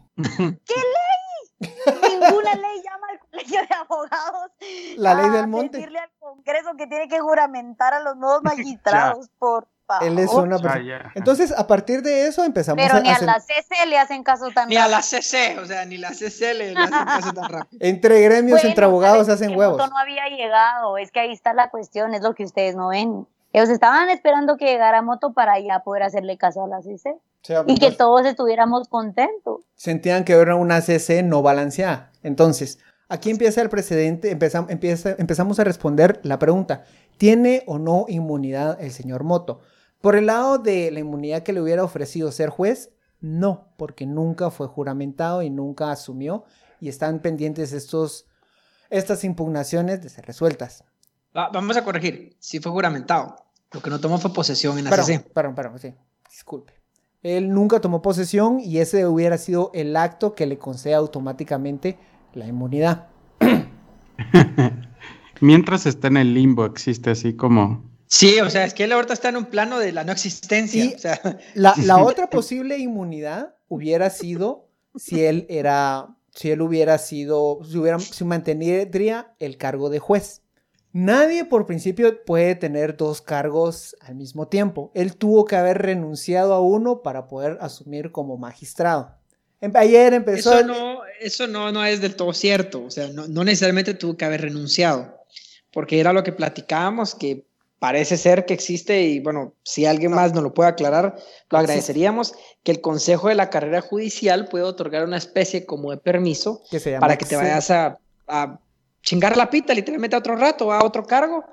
Ninguna 1.60 2.56
ley 2.56 2.82
llama 2.84 3.08
al 3.12 3.20
colegio 3.20 3.60
de 3.62 3.76
abogados. 3.76 4.52
La 4.98 5.14
ley 5.16 5.26
a 5.26 5.30
del 5.32 5.48
monte. 5.48 5.78
Decirle 5.78 6.00
al 6.00 6.10
Congreso 6.20 6.70
que 6.78 6.88
tiene 6.88 7.08
que 7.08 7.20
juramentar 7.20 7.94
a 7.94 8.00
los 8.00 8.16
nuevos 8.16 8.42
magistrados, 8.44 9.30
por 9.40 9.68
favor. 9.88 10.08
Él 10.08 10.20
es 10.20 10.32
una 10.32 10.56
Ah, 10.58 10.60
persona. 10.62 10.84
ya. 10.86 11.12
Entonces, 11.16 11.52
a 11.58 11.66
partir 11.68 12.02
de 12.04 12.28
eso 12.28 12.44
empezamos 12.44 12.82
Pero 12.84 12.98
a 12.98 13.02
ni 13.02 13.10
a 13.10 13.14
hacer- 13.14 13.26
la 13.26 13.40
CC 13.40 13.86
le 13.88 13.98
hacen 13.98 14.24
caso 14.24 14.50
tan 14.52 14.70
Ni 14.70 14.78
a 14.78 14.82
rápido. 14.82 14.98
la 14.98 15.02
CC, 15.02 15.58
o 15.60 15.66
sea, 15.66 15.84
ni 15.86 15.98
la 15.98 16.14
CC 16.14 16.54
le, 16.54 16.72
le 16.74 16.80
hacen 16.80 16.92
caso 17.06 17.34
tan 17.34 17.50
rápido. 17.50 17.80
entre 17.82 18.22
gremios, 18.22 18.58
Bueno, 18.60 18.70
entre 18.70 18.86
abogados 18.86 19.26
¿sabes 19.26 19.42
hacen 19.42 19.50
qué? 19.52 19.58
huevos. 19.58 19.78
Moto 19.78 19.90
no 19.90 19.98
había 19.98 20.28
llegado, 20.30 20.98
es 20.98 21.12
que 21.12 21.20
ahí 21.22 21.32
está 21.34 21.54
la 21.54 21.70
cuestión, 21.72 22.14
es 22.14 22.22
lo 22.22 22.36
que 22.36 22.44
ustedes 22.44 22.76
no 22.76 22.90
ven. 22.90 23.28
Ellos 23.52 23.70
estaban 23.70 24.10
esperando 24.12 24.58
que 24.58 24.66
llegara 24.66 25.02
Moto 25.02 25.34
para 25.34 25.60
ya 25.60 25.80
poder 25.80 26.04
hacerle 26.04 26.38
caso 26.38 26.64
a 26.64 26.68
la 26.68 26.82
CC 26.84 27.16
O 27.42 27.46
sea, 27.46 27.64
y 27.68 27.78
que 27.78 27.92
todos 27.92 28.26
estuviéramos 28.26 28.88
contentos. 28.90 29.62
sentían 29.76 30.24
que 30.26 30.34
era 30.34 30.56
una 30.56 30.82
CC 30.82 31.24
no 31.24 31.42
balanceada. 31.42 32.12
Entonces, 32.22 32.80
aquí 33.08 33.30
empieza 33.30 33.62
el 33.62 33.70
precedente, 33.70 34.38
empezam- 34.38 34.68
empieza- 34.70 35.16
empezamos 35.18 35.60
a 35.60 35.64
responder 35.64 36.20
la 36.24 36.38
pregunta, 36.38 36.84
¿tiene 37.18 37.64
o 37.66 37.80
no 37.80 38.06
inmunidad 38.10 38.82
el 38.82 38.92
señor 38.92 39.24
Moto? 39.24 39.62
Por 40.02 40.16
el 40.16 40.26
lado 40.28 40.58
de 40.58 40.92
la 40.92 41.00
inmunidad 41.00 41.44
que 41.44 41.54
le 41.54 41.62
hubiera 41.62 41.84
ofrecido 41.84 42.32
ser 42.32 42.50
juez, 42.50 42.92
no, 43.22 43.74
porque 43.78 44.06
nunca 44.06 44.50
fue 44.52 44.68
juramentado 44.68 45.42
y 45.42 45.50
nunca 45.50 45.92
asumió 45.92 46.44
y 46.80 46.88
están 46.90 47.20
pendientes 47.20 47.74
estos, 47.74 48.26
estas 48.90 49.24
impugnaciones 49.26 50.02
de 50.02 50.10
ser 50.10 50.26
resueltas. 50.26 50.84
Va- 51.36 51.50
vamos 51.50 51.76
a 51.78 51.84
corregir. 51.84 52.36
Sí 52.40 52.60
fue 52.60 52.72
juramentado. 52.72 53.36
Lo 53.72 53.82
que 53.82 53.90
no 53.90 54.00
tomó 54.00 54.18
fue 54.18 54.34
posesión 54.34 54.78
en 54.80 54.86
Perdón, 54.90 55.06
ACC. 55.12 55.34
perdón, 55.34 55.56
perdón, 55.56 55.80
sí, 55.80 55.94
disculpe. 56.30 56.74
Él 57.22 57.50
nunca 57.54 57.82
tomó 57.82 58.02
posesión 58.02 58.60
y 58.60 58.78
ese 58.78 59.06
hubiera 59.06 59.38
sido 59.38 59.72
el 59.74 59.96
acto 59.98 60.36
que 60.36 60.46
le 60.46 60.58
concede 60.58 60.94
automáticamente 60.94 61.98
la 62.34 62.48
inmunidad. 62.48 63.08
Mientras 65.42 65.86
está 65.86 66.08
en 66.08 66.18
el 66.18 66.34
limbo, 66.34 66.66
existe 66.66 67.10
así 67.10 67.34
como. 67.36 67.90
Sí, 68.08 68.40
o 68.40 68.50
sea, 68.50 68.66
es 68.66 68.74
que 68.74 68.86
él 68.86 68.92
ahorita 68.92 69.14
está 69.14 69.30
en 69.30 69.38
un 69.38 69.46
plano 69.46 69.80
de 69.80 69.92
la 69.92 70.04
no 70.04 70.12
existencia. 70.12 70.86
Y- 70.86 70.94
O 70.94 71.00
sea, 71.00 71.20
La, 71.54 71.74
la 71.78 71.98
otra 72.04 72.30
posible 72.30 72.78
inmunidad 72.78 73.56
hubiera 73.68 74.10
sido 74.10 74.68
si 74.96 75.24
él 75.24 75.46
era, 75.50 76.16
si 76.34 76.52
él 76.52 76.62
hubiera 76.62 76.98
sido, 76.98 77.60
si 77.64 77.78
hubiera, 77.78 78.00
si 78.00 78.24
mantendría 78.26 79.34
el 79.40 79.58
cargo 79.58 79.90
de 79.90 80.00
juez. 80.00 80.42
Nadie 80.92 81.46
por 81.46 81.66
principio 81.66 82.24
puede 82.26 82.56
tener 82.56 82.98
dos 82.98 83.22
cargos 83.22 83.96
al 84.02 84.16
mismo 84.16 84.48
tiempo. 84.48 84.92
Él 84.96 85.16
tuvo 85.16 85.46
que 85.46 85.56
haber 85.56 85.78
renunciado 85.80 86.54
a 86.54 86.62
uno 86.62 87.02
para 87.04 87.28
poder 87.28 87.58
asumir 87.62 88.12
como 88.12 88.38
magistrado. 88.38 89.16
Em- 89.62 89.72
Ayer 89.76 90.14
empezó 90.14 90.58
eso 90.58 90.68
no, 90.68 91.00
eso 91.20 91.48
no, 91.48 91.72
no 91.72 91.86
es 91.86 92.02
del 92.02 92.16
todo 92.16 92.34
cierto. 92.34 92.84
O 92.84 92.90
sea, 92.90 93.10
no, 93.10 93.28
no 93.28 93.44
necesariamente 93.44 93.94
tuvo 93.94 94.18
que 94.18 94.26
haber 94.26 94.42
renunciado. 94.42 95.16
Porque 95.72 96.00
era 96.00 96.12
lo 96.12 96.24
que 96.24 96.32
platicábamos, 96.32 97.14
que 97.14 97.46
parece 97.78 98.18
ser 98.18 98.46
que 98.46 98.54
existe, 98.54 99.04
y 99.04 99.20
bueno, 99.20 99.54
si 99.64 99.86
alguien 99.86 100.12
más 100.12 100.34
nos 100.34 100.44
lo 100.44 100.54
puede 100.54 100.70
aclarar, 100.70 101.16
lo 101.50 101.58
agradeceríamos, 101.58 102.34
que 102.64 102.72
el 102.72 102.82
Consejo 102.82 103.30
de 103.30 103.36
la 103.36 103.50
Carrera 103.50 103.82
Judicial 103.82 104.48
puede 104.50 104.66
otorgar 104.66 105.06
una 105.06 105.18
especie 105.18 105.66
como 105.66 105.92
de 105.92 105.98
permiso 105.98 106.62
que 106.70 106.80
para 107.00 107.18
que 107.18 107.26
te 107.26 107.38
vayas 107.38 107.72
a, 107.72 107.98
a 108.28 108.60
chingar 109.02 109.36
la 109.38 109.50
pita 109.50 109.74
literalmente 109.74 110.16
a 110.16 110.20
otro 110.20 110.36
rato, 110.36 110.72
a 110.72 110.84
otro 110.84 111.04
cargo, 111.06 111.44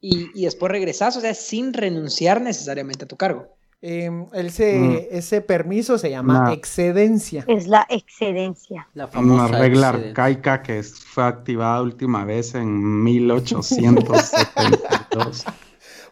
y, 0.00 0.28
y 0.34 0.44
después 0.44 0.70
regresas, 0.72 1.16
o 1.16 1.20
sea, 1.20 1.34
sin 1.34 1.72
renunciar 1.74 2.40
necesariamente 2.40 3.04
a 3.04 3.08
tu 3.08 3.16
cargo. 3.16 3.48
Em, 3.82 4.26
ese, 4.34 4.78
Mm. 4.78 4.98
ese 5.10 5.40
permiso 5.40 5.96
se 5.96 6.10
llama 6.10 6.40
Una- 6.42 6.52
excedencia. 6.52 7.46
Es 7.48 7.66
la 7.66 7.86
excedencia. 7.88 8.86
La 8.92 9.04
Una 9.06 9.12
famosa 9.12 9.46
regla 9.58 9.86
excedencia. 9.88 10.10
arcaica 10.10 10.62
que 10.62 10.78
es- 10.78 11.00
fue 11.00 11.24
activada 11.24 11.80
última 11.80 12.26
vez 12.26 12.54
en 12.54 13.02
1872. 13.02 15.44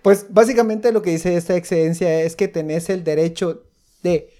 Pues 0.02 0.26
básicamente 0.30 0.92
lo 0.92 1.02
que 1.02 1.10
dice 1.10 1.36
esta 1.36 1.56
excedencia 1.56 2.20
es 2.22 2.36
que 2.36 2.46
tenés 2.46 2.88
el 2.88 3.02
derecho 3.02 3.64
de 4.04 4.30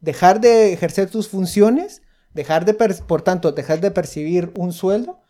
dejar 0.00 0.40
de 0.40 0.72
ejercer 0.72 1.10
tus 1.10 1.28
funciones, 1.28 2.00
dejar 2.32 2.64
de, 2.64 2.72
por 2.72 3.20
tanto, 3.20 3.52
dejar 3.52 3.82
de 3.82 3.90
percibir 3.90 4.50
un 4.56 4.72
sueldo 4.72 5.20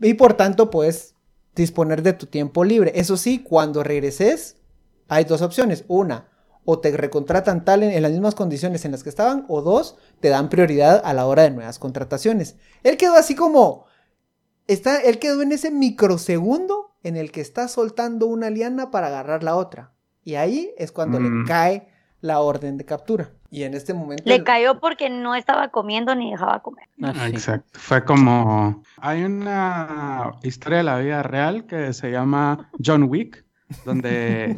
y 0.00 0.14
por 0.14 0.34
tanto 0.34 0.70
puedes 0.70 1.14
disponer 1.54 2.02
de 2.02 2.12
tu 2.12 2.26
tiempo 2.26 2.64
libre. 2.64 2.92
Eso 2.94 3.16
sí, 3.16 3.40
cuando 3.42 3.82
regreses 3.82 4.56
hay 5.08 5.24
dos 5.24 5.42
opciones. 5.42 5.84
Una, 5.88 6.28
o 6.64 6.78
te 6.80 6.94
recontratan 6.96 7.64
tal 7.64 7.82
en, 7.82 7.90
en 7.90 8.02
las 8.02 8.12
mismas 8.12 8.34
condiciones 8.34 8.84
en 8.84 8.92
las 8.92 9.02
que 9.02 9.08
estaban, 9.08 9.44
o 9.48 9.62
dos, 9.62 9.96
te 10.20 10.28
dan 10.28 10.48
prioridad 10.50 11.00
a 11.04 11.14
la 11.14 11.26
hora 11.26 11.42
de 11.44 11.50
nuevas 11.50 11.78
contrataciones. 11.78 12.56
Él 12.82 12.96
quedó 12.96 13.14
así 13.14 13.34
como... 13.34 13.86
Está, 14.66 15.00
él 15.00 15.18
quedó 15.18 15.40
en 15.40 15.52
ese 15.52 15.70
microsegundo 15.70 16.90
en 17.02 17.16
el 17.16 17.32
que 17.32 17.40
está 17.40 17.68
soltando 17.68 18.26
una 18.26 18.50
liana 18.50 18.90
para 18.90 19.06
agarrar 19.06 19.42
la 19.42 19.56
otra. 19.56 19.94
Y 20.24 20.34
ahí 20.34 20.74
es 20.76 20.92
cuando 20.92 21.18
le 21.18 21.30
Mm. 21.30 21.46
cae 21.46 21.88
la 22.20 22.40
orden 22.40 22.76
de 22.76 22.84
captura. 22.84 23.32
Y 23.50 23.62
en 23.62 23.74
este 23.74 23.94
momento... 23.94 24.22
Le 24.26 24.36
el- 24.36 24.44
cayó 24.44 24.78
porque 24.78 25.08
no 25.08 25.34
estaba 25.34 25.68
comiendo 25.68 26.14
ni 26.14 26.30
dejaba 26.30 26.60
comer. 26.60 26.86
Ah. 27.02 27.28
Exacto. 27.28 27.78
Fue 27.78 28.04
como. 28.04 28.82
Hay 28.98 29.24
una 29.24 30.32
historia 30.42 30.78
de 30.78 30.84
la 30.84 30.98
vida 30.98 31.22
real 31.22 31.64
que 31.66 31.92
se 31.94 32.10
llama 32.10 32.70
John 32.84 33.04
Wick, 33.04 33.44
donde 33.84 34.56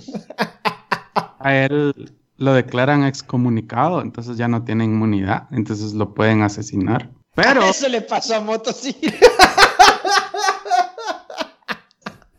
a 1.38 1.55
él 1.55 2.12
lo 2.37 2.55
declaran 2.55 3.05
excomunicado, 3.05 4.00
entonces 4.00 4.37
ya 4.38 4.48
no 4.48 4.64
tiene 4.64 4.85
inmunidad, 4.85 5.46
entonces 5.53 5.92
lo 5.92 6.14
pueden 6.14 6.42
asesinar. 6.42 7.11
Pero, 7.35 7.62
Eso 7.70 7.88
le 7.88 8.00
pasó 8.00 8.37
a 8.37 8.40
Moto, 8.40 8.72
sí. 8.72 8.96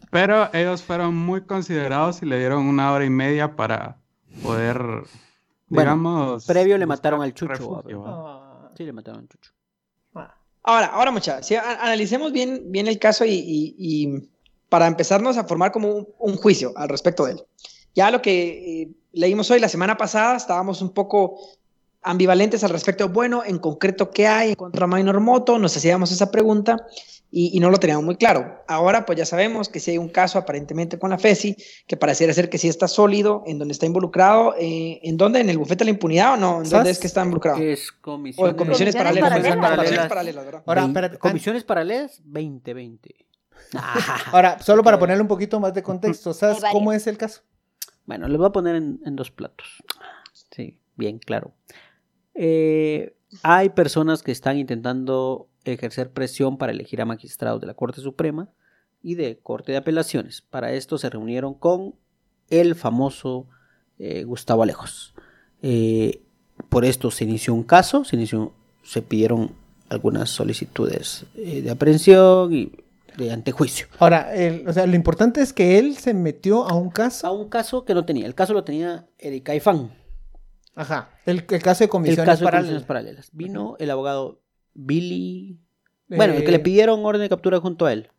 pero 0.10 0.50
ellos 0.54 0.82
fueron 0.84 1.16
muy 1.16 1.42
considerados 1.42 2.22
y 2.22 2.26
le 2.26 2.40
dieron 2.40 2.66
una 2.66 2.92
hora 2.92 3.06
y 3.06 3.10
media 3.10 3.56
para 3.56 3.98
poder, 4.44 5.04
Bueno, 5.76 5.92
digamos. 5.92 6.46
previo 6.46 6.78
le 6.78 6.86
mataron 6.86 7.22
al 7.22 7.34
Chucho. 7.34 7.84
Ah, 8.06 8.70
Sí, 8.78 8.84
le 8.84 8.94
mataron 8.94 9.26
a 9.26 9.28
Chucho. 9.28 9.52
ah. 10.16 10.36
Ahora, 10.64 10.88
ahora 10.88 11.12
muchachos, 11.12 11.48
si 11.48 11.56
analicemos 11.56 12.32
bien, 12.32 12.72
bien 12.72 12.88
el 12.88 13.00
caso 13.00 13.26
y, 13.26 13.32
y- 13.32 13.76
y 13.78 14.30
para 14.70 14.86
empezarnos 14.88 15.38
a 15.38 15.44
formar 15.46 15.72
como 15.72 15.90
un, 15.92 16.08
un 16.20 16.38
juicio 16.38 16.72
al 16.76 16.88
respecto 16.90 17.26
de 17.26 17.32
él. 17.34 17.44
Ya 17.96 18.12
lo 18.12 18.22
que 18.22 18.82
eh, 18.84 18.92
leímos 19.12 19.50
hoy, 19.52 19.60
la 19.60 19.68
semana 19.70 19.98
pasada, 19.98 20.38
estábamos 20.38 20.82
un 20.82 20.94
poco 20.94 21.40
ambivalentes 22.04 22.64
al 22.64 22.70
respecto. 22.72 23.10
Bueno, 23.10 23.44
en 23.46 23.60
concreto, 23.60 24.12
¿qué 24.12 24.28
hay 24.28 24.56
contra 24.56 24.88
Minor 24.88 25.20
Moto? 25.20 25.60
Nos 25.60 25.76
hacíamos 25.78 26.12
esa 26.12 26.32
pregunta 26.32 26.78
y, 27.30 27.56
y 27.56 27.60
no 27.60 27.70
lo 27.70 27.78
teníamos 27.78 28.04
muy 28.04 28.16
claro. 28.18 28.64
Ahora, 28.68 29.06
pues 29.06 29.18
ya 29.18 29.26
sabemos 29.26 29.70
que 29.70 29.80
si 29.80 29.92
hay 29.92 29.98
un 29.98 30.10
caso 30.10 30.38
aparentemente 30.40 31.00
con 31.00 31.12
la 31.12 31.18
FESI, 31.18 31.56
que 31.88 31.96
pareciera 31.98 32.34
ser 32.34 32.50
que 32.50 32.58
sí 32.58 32.68
está 32.68 32.88
sólido, 32.88 33.44
en 33.46 33.60
donde 33.60 33.72
está 33.72 33.86
involucrado. 33.86 34.56
eh, 34.60 35.00
¿En 35.04 35.16
dónde? 35.18 35.40
¿En 35.40 35.50
el 35.50 35.58
bufete 35.58 35.80
de 35.80 35.86
la 35.86 35.92
impunidad 35.92 36.34
o 36.34 36.38
no? 36.38 36.62
¿En 36.64 36.70
dónde 36.70 36.90
es 36.90 37.00
que 37.00 37.08
está 37.08 37.24
involucrado? 37.24 37.60
Es 37.60 37.90
O 37.92 38.02
comisiones, 38.02 38.54
de 38.54 38.58
comisiones 38.58 38.96
Comisiones 38.96 38.96
paralelas. 38.96 39.30
paralelas. 39.30 39.78
Comisiones 39.78 40.10
paralelas, 40.10 40.46
¿verdad? 40.46 40.64
Ahora, 40.66 40.86
espérate, 40.86 41.18
comisiones 41.20 41.64
paralelas 41.64 42.22
2020. 42.26 43.16
Ahora, 44.32 44.60
solo 44.60 44.84
para 44.84 45.00
ponerle 45.00 45.22
un 45.22 45.28
poquito 45.28 45.60
más 45.60 45.74
de 45.74 45.84
contexto, 45.84 46.34
¿sabes 46.34 46.62
cómo 46.72 46.92
es 46.92 47.08
el 47.08 47.18
caso? 47.18 47.42
Bueno, 48.06 48.28
les 48.28 48.38
voy 48.38 48.48
a 48.48 48.52
poner 48.52 48.76
en, 48.76 49.00
en 49.06 49.16
dos 49.16 49.32
platos. 49.32 49.82
Sí, 50.54 50.78
bien 50.96 51.20
claro. 51.20 51.54
Eh, 52.36 53.16
hay 53.44 53.70
personas 53.70 54.24
que 54.24 54.32
están 54.32 54.58
intentando 54.58 55.48
ejercer 55.64 56.12
presión 56.12 56.58
para 56.58 56.72
elegir 56.72 57.02
a 57.02 57.06
magistrados 57.06 57.62
de 57.62 57.68
la 57.68 57.74
Corte 57.74 58.02
Suprema 58.02 58.50
y 59.04 59.16
de 59.16 59.40
Corte 59.40 59.72
de 59.72 59.78
Apelaciones. 59.78 60.42
Para 60.42 60.74
esto 60.74 60.98
se 60.98 61.10
reunieron 61.10 61.54
con 61.54 61.96
el 62.50 62.76
famoso 62.76 63.48
eh, 64.00 64.24
Gustavo 64.24 64.64
Alejos. 64.64 65.14
Eh, 65.62 66.22
por 66.70 66.86
esto 66.86 67.12
se 67.12 67.24
inició 67.24 67.54
un 67.54 67.64
caso, 67.64 68.04
se, 68.04 68.16
inició, 68.16 68.54
se 68.84 69.02
pidieron 69.02 69.52
algunas 69.90 70.30
solicitudes 70.30 71.26
eh, 71.36 71.62
de 71.62 71.70
aprehensión 71.72 72.54
y 72.54 72.72
de 73.18 73.32
antejuicio. 73.32 73.88
Ahora, 74.00 74.34
el- 74.34 74.68
o 74.68 74.74
sea, 74.74 74.86
lo 74.88 74.96
importante 74.96 75.42
es 75.42 75.54
que 75.54 75.78
él 75.78 75.98
se 75.98 76.14
metió 76.14 76.68
a 76.68 76.74
un 76.76 76.90
caso. 76.90 77.28
A 77.28 77.32
un 77.32 77.50
caso 77.50 77.84
que 77.86 77.94
no 77.94 78.06
tenía. 78.06 78.26
El 78.26 78.36
caso 78.36 78.54
lo 78.54 78.64
tenía 78.64 79.08
Erika 79.18 79.54
Ifán. 79.56 79.92
Ajá. 80.76 81.10
El, 81.26 81.46
el 81.50 81.62
caso 81.62 81.80
de 81.80 81.86
El 81.86 81.90
comisiones 81.90 82.26
caso 82.26 82.40
de 82.40 82.46
paralelas. 82.46 82.62
comisiones 82.64 82.88
paralelas. 82.88 83.30
Vino 83.34 83.76
el 83.80 83.92
abogado 83.92 84.42
Billy. 84.74 85.60
Bueno, 86.08 86.34
el 86.34 86.42
que 86.44 86.50
Eh, 86.50 86.52
le 86.52 86.60
pidieron 86.60 87.06
orden 87.06 87.22
de 87.22 87.30
captura 87.30 87.60
junto 87.60 87.86
a 87.86 87.94
él. 87.94 88.10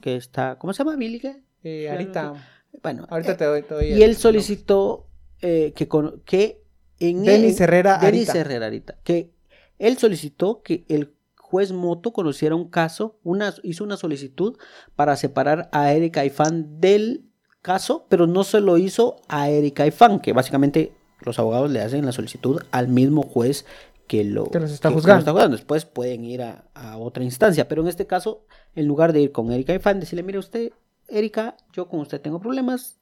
Que, 0.00 0.16
está. 0.16 0.58
¿Cómo 0.58 0.72
se 0.74 0.84
llama? 0.84 0.96
Billy 0.96 1.18
qué? 1.18 1.42
eh, 1.64 1.88
ahorita, 1.90 2.34
Bueno. 2.82 3.06
ahorita 3.08 3.32
eh, 3.32 3.34
te 3.36 3.44
doy, 3.44 3.62
te 3.62 3.74
doy 3.74 3.86
Y 3.86 3.92
el- 3.94 4.02
él 4.02 4.16
solicitó 4.16 5.06
eh, 5.40 5.72
que, 5.76 5.88
con- 5.88 6.20
que 6.26 6.62
en 6.98 7.22
Denis 7.24 7.58
en- 7.58 7.64
Herrera 7.64 7.98
Denis 7.98 8.28
Arita. 8.28 8.40
Herrera 8.40 8.66
Arita, 8.66 8.98
Que 9.02 9.30
él 9.78 9.96
solicitó 9.96 10.62
que 10.62 10.84
el 10.88 11.14
juez 11.38 11.72
Moto 11.72 12.12
conociera 12.12 12.54
un 12.54 12.68
caso, 12.68 13.18
una, 13.22 13.54
hizo 13.62 13.82
una 13.84 13.96
solicitud 13.96 14.56
para 14.94 15.16
separar 15.16 15.68
a 15.72 15.92
Erika 15.92 16.24
Ifán 16.24 16.80
del 16.80 17.24
caso, 17.62 18.06
pero 18.08 18.26
no 18.26 18.42
se 18.44 18.60
lo 18.60 18.76
hizo 18.78 19.16
a 19.28 19.48
Erika 19.48 19.86
Ifán, 19.86 20.20
que 20.20 20.32
básicamente 20.32 20.92
los 21.24 21.38
abogados 21.38 21.70
le 21.70 21.80
hacen 21.80 22.04
la 22.06 22.12
solicitud 22.12 22.60
al 22.70 22.88
mismo 22.88 23.22
juez 23.22 23.64
que 24.08 24.24
lo 24.24 24.44
Que 24.50 24.60
los 24.60 24.70
está 24.70 24.88
que- 24.88 24.94
que 24.94 25.00
juzgando. 25.00 25.18
está 25.20 25.32
juzgando. 25.32 25.56
Después 25.56 25.84
pueden 25.86 26.24
ir 26.24 26.42
a, 26.42 26.64
a 26.74 26.98
otra 26.98 27.24
instancia, 27.24 27.68
pero 27.68 27.82
en 27.82 27.88
este 27.88 28.06
caso, 28.06 28.44
en 28.74 28.86
lugar 28.86 29.12
de 29.12 29.20
ir 29.22 29.32
con 29.32 29.50
Erika 29.52 29.74
Ifán, 29.74 30.00
decirle, 30.00 30.22
mire 30.22 30.38
usted, 30.38 30.72
Erika, 31.08 31.56
yo 31.72 31.88
con 31.88 32.00
usted 32.00 32.20
tengo 32.20 32.40
problemas, 32.40 32.98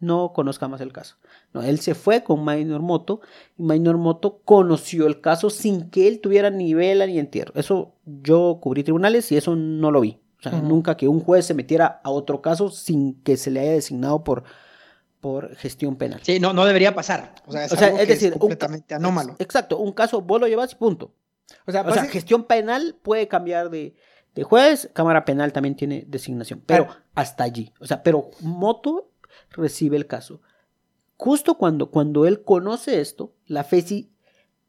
no 0.00 0.32
conozca 0.32 0.66
más 0.68 0.80
el 0.80 0.92
caso. 0.92 1.16
No, 1.52 1.62
él 1.62 1.78
se 1.78 1.94
fue 1.94 2.24
con 2.24 2.44
Minor 2.44 2.80
Moto 2.82 3.20
y 3.56 3.62
Minor 3.62 3.98
Moto 3.98 4.40
conoció 4.44 5.06
el 5.06 5.20
caso 5.20 5.48
sin 5.48 5.90
que 5.90 6.08
él 6.08 6.20
tuviera 6.20 6.50
ni 6.50 6.74
vela 6.74 7.06
ni 7.06 7.18
entierro. 7.20 7.52
Eso 7.54 7.92
yo 8.04 8.58
cubrí 8.60 8.82
tribunales 8.82 9.30
y 9.30 9.36
eso 9.36 9.54
no 9.54 9.90
lo 9.92 10.00
vi. 10.00 10.18
O 10.38 10.42
sea, 10.42 10.60
nunca 10.60 10.96
que 10.96 11.06
un 11.06 11.20
juez 11.20 11.46
se 11.46 11.54
metiera 11.54 12.00
a 12.02 12.10
otro 12.10 12.42
caso 12.42 12.68
sin 12.68 13.14
que 13.22 13.36
se 13.36 13.52
le 13.52 13.60
haya 13.60 13.70
designado 13.72 14.24
por, 14.24 14.42
por 15.22 15.54
gestión 15.56 15.94
penal. 15.96 16.20
Sí, 16.22 16.38
no, 16.40 16.52
no 16.52 16.66
debería 16.66 16.94
pasar. 16.94 17.34
O 17.46 17.52
sea, 17.52 17.64
es, 17.64 17.72
o 17.72 17.76
sea, 17.76 17.86
algo 17.86 18.00
es 18.00 18.06
que 18.06 18.12
decir, 18.14 18.38
completamente 18.38 18.92
anómalo. 18.94 19.36
Exacto, 19.38 19.78
un 19.78 19.92
caso 19.92 20.20
vos 20.20 20.40
lo 20.40 20.48
llevas 20.48 20.72
y 20.72 20.74
punto. 20.74 21.14
O 21.64 21.70
sea, 21.72 21.82
O 21.82 21.92
sea, 21.94 22.02
basi- 22.02 22.08
gestión 22.08 22.44
penal 22.44 22.96
puede 23.02 23.28
cambiar 23.28 23.70
de, 23.70 23.94
de 24.34 24.42
juez, 24.42 24.90
Cámara 24.92 25.24
Penal 25.24 25.52
también 25.52 25.76
tiene 25.76 26.04
designación, 26.08 26.60
pero 26.66 26.88
Ah. 26.90 26.98
hasta 27.14 27.44
allí. 27.44 27.72
O 27.80 27.86
sea, 27.86 28.02
pero 28.02 28.30
Moto 28.40 29.10
recibe 29.50 29.96
el 29.96 30.06
caso. 30.06 30.40
justo 31.16 31.56
cuando, 31.56 31.90
cuando 31.92 32.26
él 32.26 32.42
conoce 32.42 33.00
esto, 33.00 33.32
la 33.46 33.62
FESI 33.62 34.10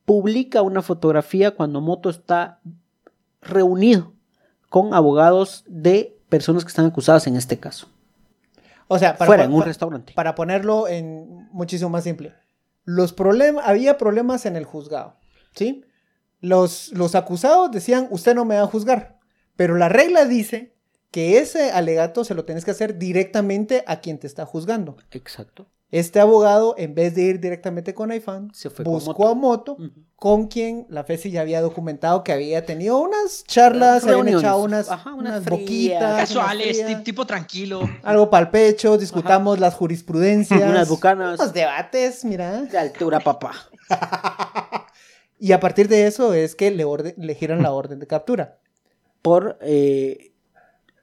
publica 0.06 0.62
una 0.62 0.84
fotografía 0.84 1.52
cuando 1.56 1.82
Moto 1.82 2.12
está 2.12 2.60
reunido 3.42 4.14
con 4.70 4.94
abogados 4.94 5.64
de 5.68 6.16
personas 6.30 6.64
que 6.64 6.70
están 6.70 6.86
acusadas 6.86 7.26
en 7.26 7.38
este 7.38 7.58
caso. 7.60 7.88
O 8.88 9.00
sea, 9.00 9.18
para, 9.18 9.28
fuera, 9.28 9.44
en 9.46 9.54
un 9.54 9.64
restaurante. 9.64 10.14
para 10.14 10.36
ponerlo 10.36 10.88
en 10.88 11.48
muchísimo 11.52 11.90
más 11.90 12.04
simple. 12.04 12.34
Los 12.86 13.16
había 13.64 13.98
problemas 13.98 14.46
en 14.46 14.56
el 14.56 14.66
juzgado, 14.66 15.16
¿sí? 15.56 15.86
Los, 16.42 16.92
los 16.92 17.16
acusados 17.16 17.72
decían, 17.72 18.08
usted 18.12 18.36
no 18.36 18.44
me 18.44 18.56
va 18.56 18.64
a 18.64 18.68
juzgar, 18.68 19.20
pero 19.56 19.76
la 19.76 19.88
regla 19.88 20.26
dice 20.26 20.76
que 21.12 21.38
ese 21.38 21.72
alegato 21.72 22.26
se 22.26 22.34
lo 22.34 22.44
tienes 22.44 22.66
que 22.66 22.72
hacer 22.72 22.98
directamente 22.98 23.84
a 23.88 24.02
quien 24.02 24.18
te 24.18 24.28
está 24.28 24.46
juzgando. 24.46 24.98
Exacto. 25.12 25.68
Este 25.96 26.20
abogado, 26.20 26.74
en 26.80 26.96
vez 26.96 27.14
de 27.14 27.22
ir 27.22 27.40
directamente 27.40 27.94
con 27.94 28.10
iPhone, 28.10 28.50
Se 28.52 28.72
fue 28.72 28.84
con 28.84 28.96
buscó 28.96 29.36
Moto. 29.36 29.74
a 29.78 29.80
Moto, 29.80 29.94
con 30.16 30.48
quien 30.48 30.88
la 30.90 31.04
FESI 31.04 31.30
ya 31.30 31.42
había 31.42 31.62
documentado 31.62 32.24
que 32.24 32.32
había 32.32 32.66
tenido 32.66 32.98
unas 33.00 33.44
charlas, 33.46 34.02
se 34.02 34.10
habían 34.10 34.26
Reuniones. 34.26 34.44
echado 34.44 34.64
unas, 34.64 34.90
Ajá, 34.90 35.14
unas 35.14 35.34
unas 35.34 35.46
boquitas, 35.46 36.02
unas 36.02 36.18
Casuales, 36.30 36.84
ti- 36.88 36.96
tipo 37.04 37.28
tranquilo. 37.28 37.88
algo 38.02 38.28
para 38.32 38.46
el 38.46 38.50
pecho, 38.52 38.98
discutamos 38.98 39.60
las 39.60 39.76
jurisprudencias. 39.76 40.62
Unas 40.68 40.90
bucanas 40.90 41.40
Unos 41.40 41.54
debates, 41.54 42.26
mira. 42.26 42.64
de 42.64 42.78
altura, 42.78 43.20
papá. 43.20 43.52
Y 45.40 45.52
a 45.52 45.60
partir 45.60 45.90
de 45.90 46.08
eso 46.08 46.34
es 46.34 46.56
que 46.56 46.72
le, 46.72 46.86
orde- 46.86 47.16
le 47.18 47.36
giran 47.36 47.62
la 47.62 47.72
orden 47.72 48.00
de 48.00 48.08
captura. 48.08 48.58
Por 49.22 49.58
eh, 49.62 50.33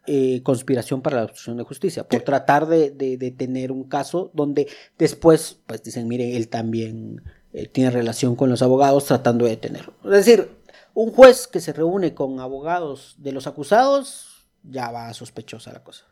eh, 0.07 0.43
conspiración 0.43 1.03
para 1.03 1.19
la 1.19 1.25
obstrucción 1.25 1.57
de 1.57 1.65
justicia, 1.65 2.07
por 2.09 2.23
tratar 2.23 2.67
de, 2.67 2.91
de- 2.91 3.17
de 3.17 3.31
tener 3.31 3.71
un 3.73 3.85
caso 3.85 4.31
donde 4.35 4.67
después, 4.99 5.59
pues 5.67 5.83
dicen, 5.83 6.09
mire, 6.09 6.37
él 6.37 6.49
también 6.49 7.23
eh, 7.53 7.67
tiene 7.67 7.91
relación 7.91 8.35
con 8.37 8.49
los 8.51 8.63
abogados 8.63 9.05
tratando 9.07 9.45
de 9.45 9.53
detenerlo. 9.53 9.93
Es 10.05 10.11
decir, 10.11 10.51
un 10.95 11.11
juez 11.13 11.47
que 11.47 11.61
se 11.61 11.73
reúne 11.73 12.15
con 12.15 12.41
abogados 12.41 13.15
de 13.19 13.33
los 13.33 13.47
acusados, 13.47 14.47
ya 14.63 14.91
va 14.91 15.13
sospechosa 15.15 15.73
la 15.73 15.83
cosa. 15.85 16.05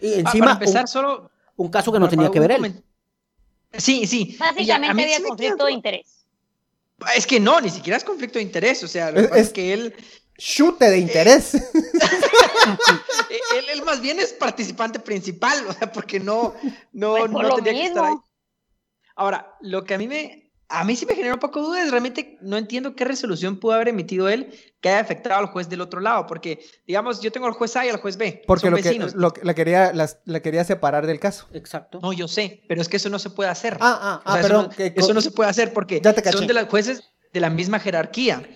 Y 0.00 0.12
Ah, 0.14 0.20
encima, 0.20 0.46
para 0.46 0.52
empezar, 0.58 0.82
un, 0.82 0.88
solo. 0.88 1.30
un 1.56 1.68
caso 1.68 1.92
que 1.92 1.98
no 2.00 2.08
tenía 2.08 2.30
que 2.30 2.40
ver 2.40 2.50
él. 2.52 2.82
Sí, 3.72 4.06
sí. 4.06 4.36
Básicamente 4.38 5.02
había 5.04 5.22
conflicto 5.26 5.66
de 5.66 5.72
interés. 5.72 6.26
Es 7.14 7.26
que 7.26 7.38
no, 7.40 7.60
ni 7.60 7.68
siquiera 7.70 7.96
es 7.98 8.04
conflicto 8.04 8.38
de 8.38 8.42
interés. 8.44 8.82
O 8.84 8.88
sea, 8.88 9.10
lo 9.10 9.16
que 9.16 9.22
Es- 9.24 9.28
pasa 9.28 9.40
es 9.40 9.46
es- 9.48 9.52
que 9.52 9.72
él, 9.72 9.94
Chute 10.38 10.90
de 10.90 10.98
interés. 10.98 11.54
él, 13.54 13.64
él 13.72 13.82
más 13.84 14.00
bien 14.00 14.18
es 14.18 14.32
participante 14.32 14.98
principal, 14.98 15.64
o 15.68 15.72
sea, 15.72 15.90
porque 15.92 16.20
no, 16.20 16.54
no, 16.92 17.12
Pues 17.12 17.22
por 17.22 17.42
no 17.42 17.42
lo 17.48 17.54
tendría 17.56 17.74
que 17.74 17.86
estar 17.86 18.04
ahí. 18.04 18.14
Ahora, 19.14 19.54
lo 19.62 19.84
que 19.84 19.94
a 19.94 19.98
mí 19.98 20.08
me, 20.08 20.52
a 20.68 20.84
mí 20.84 20.94
sí 20.96 21.06
me 21.06 21.14
genera 21.14 21.34
un 21.34 21.40
poco 21.40 21.60
de 21.60 21.66
dudas, 21.66 21.90
realmente 21.90 22.36
no 22.42 22.58
entiendo 22.58 22.94
qué 22.94 23.04
resolución 23.06 23.58
pudo 23.58 23.72
haber 23.72 23.88
emitido 23.88 24.28
él 24.28 24.52
que 24.82 24.90
haya 24.90 25.00
afectado 25.00 25.36
al 25.40 25.46
juez 25.46 25.68
del 25.70 25.80
otro 25.80 26.00
lado, 26.00 26.26
porque, 26.26 26.62
digamos, 26.86 27.20
yo 27.20 27.32
tengo 27.32 27.46
al 27.46 27.52
juez 27.54 27.74
A 27.76 27.86
y 27.86 27.88
al 27.88 27.96
juez 28.00 28.16
B, 28.18 28.42
Porque 28.46 28.62
son 28.62 28.72
lo 28.72 28.76
que, 28.76 28.82
vecinos. 28.82 29.14
lo 29.14 29.32
que- 29.32 29.42
la, 29.42 29.54
quería, 29.54 29.92
la 29.94 30.40
quería 30.40 30.64
separar 30.64 31.06
del 31.06 31.18
caso. 31.18 31.46
Exacto. 31.52 31.98
No, 32.02 32.12
yo 32.12 32.28
sé, 32.28 32.62
pero 32.68 32.82
es 32.82 32.88
que 32.88 32.98
eso 32.98 33.08
no 33.08 33.18
se 33.18 33.30
puede 33.30 33.48
hacer. 33.48 33.78
Ah, 33.80 33.98
ah, 34.02 34.22
O 34.26 34.30
ah, 34.36 34.42
perdón. 34.42 34.64
Eso 34.66 34.68
no, 34.70 34.76
que- 34.76 34.94
eso 35.00 35.14
no 35.14 35.20
se 35.22 35.30
puede 35.30 35.48
hacer 35.48 35.72
porque 35.72 36.00
Ya 36.02 36.12
te 36.12 36.22
caché. 36.22 36.36
son 36.36 36.46
de 36.46 36.52
los 36.54 36.68
jueces 36.68 37.04
de 37.32 37.40
la 37.40 37.48
misma 37.48 37.78
jerarquía. 37.80 38.46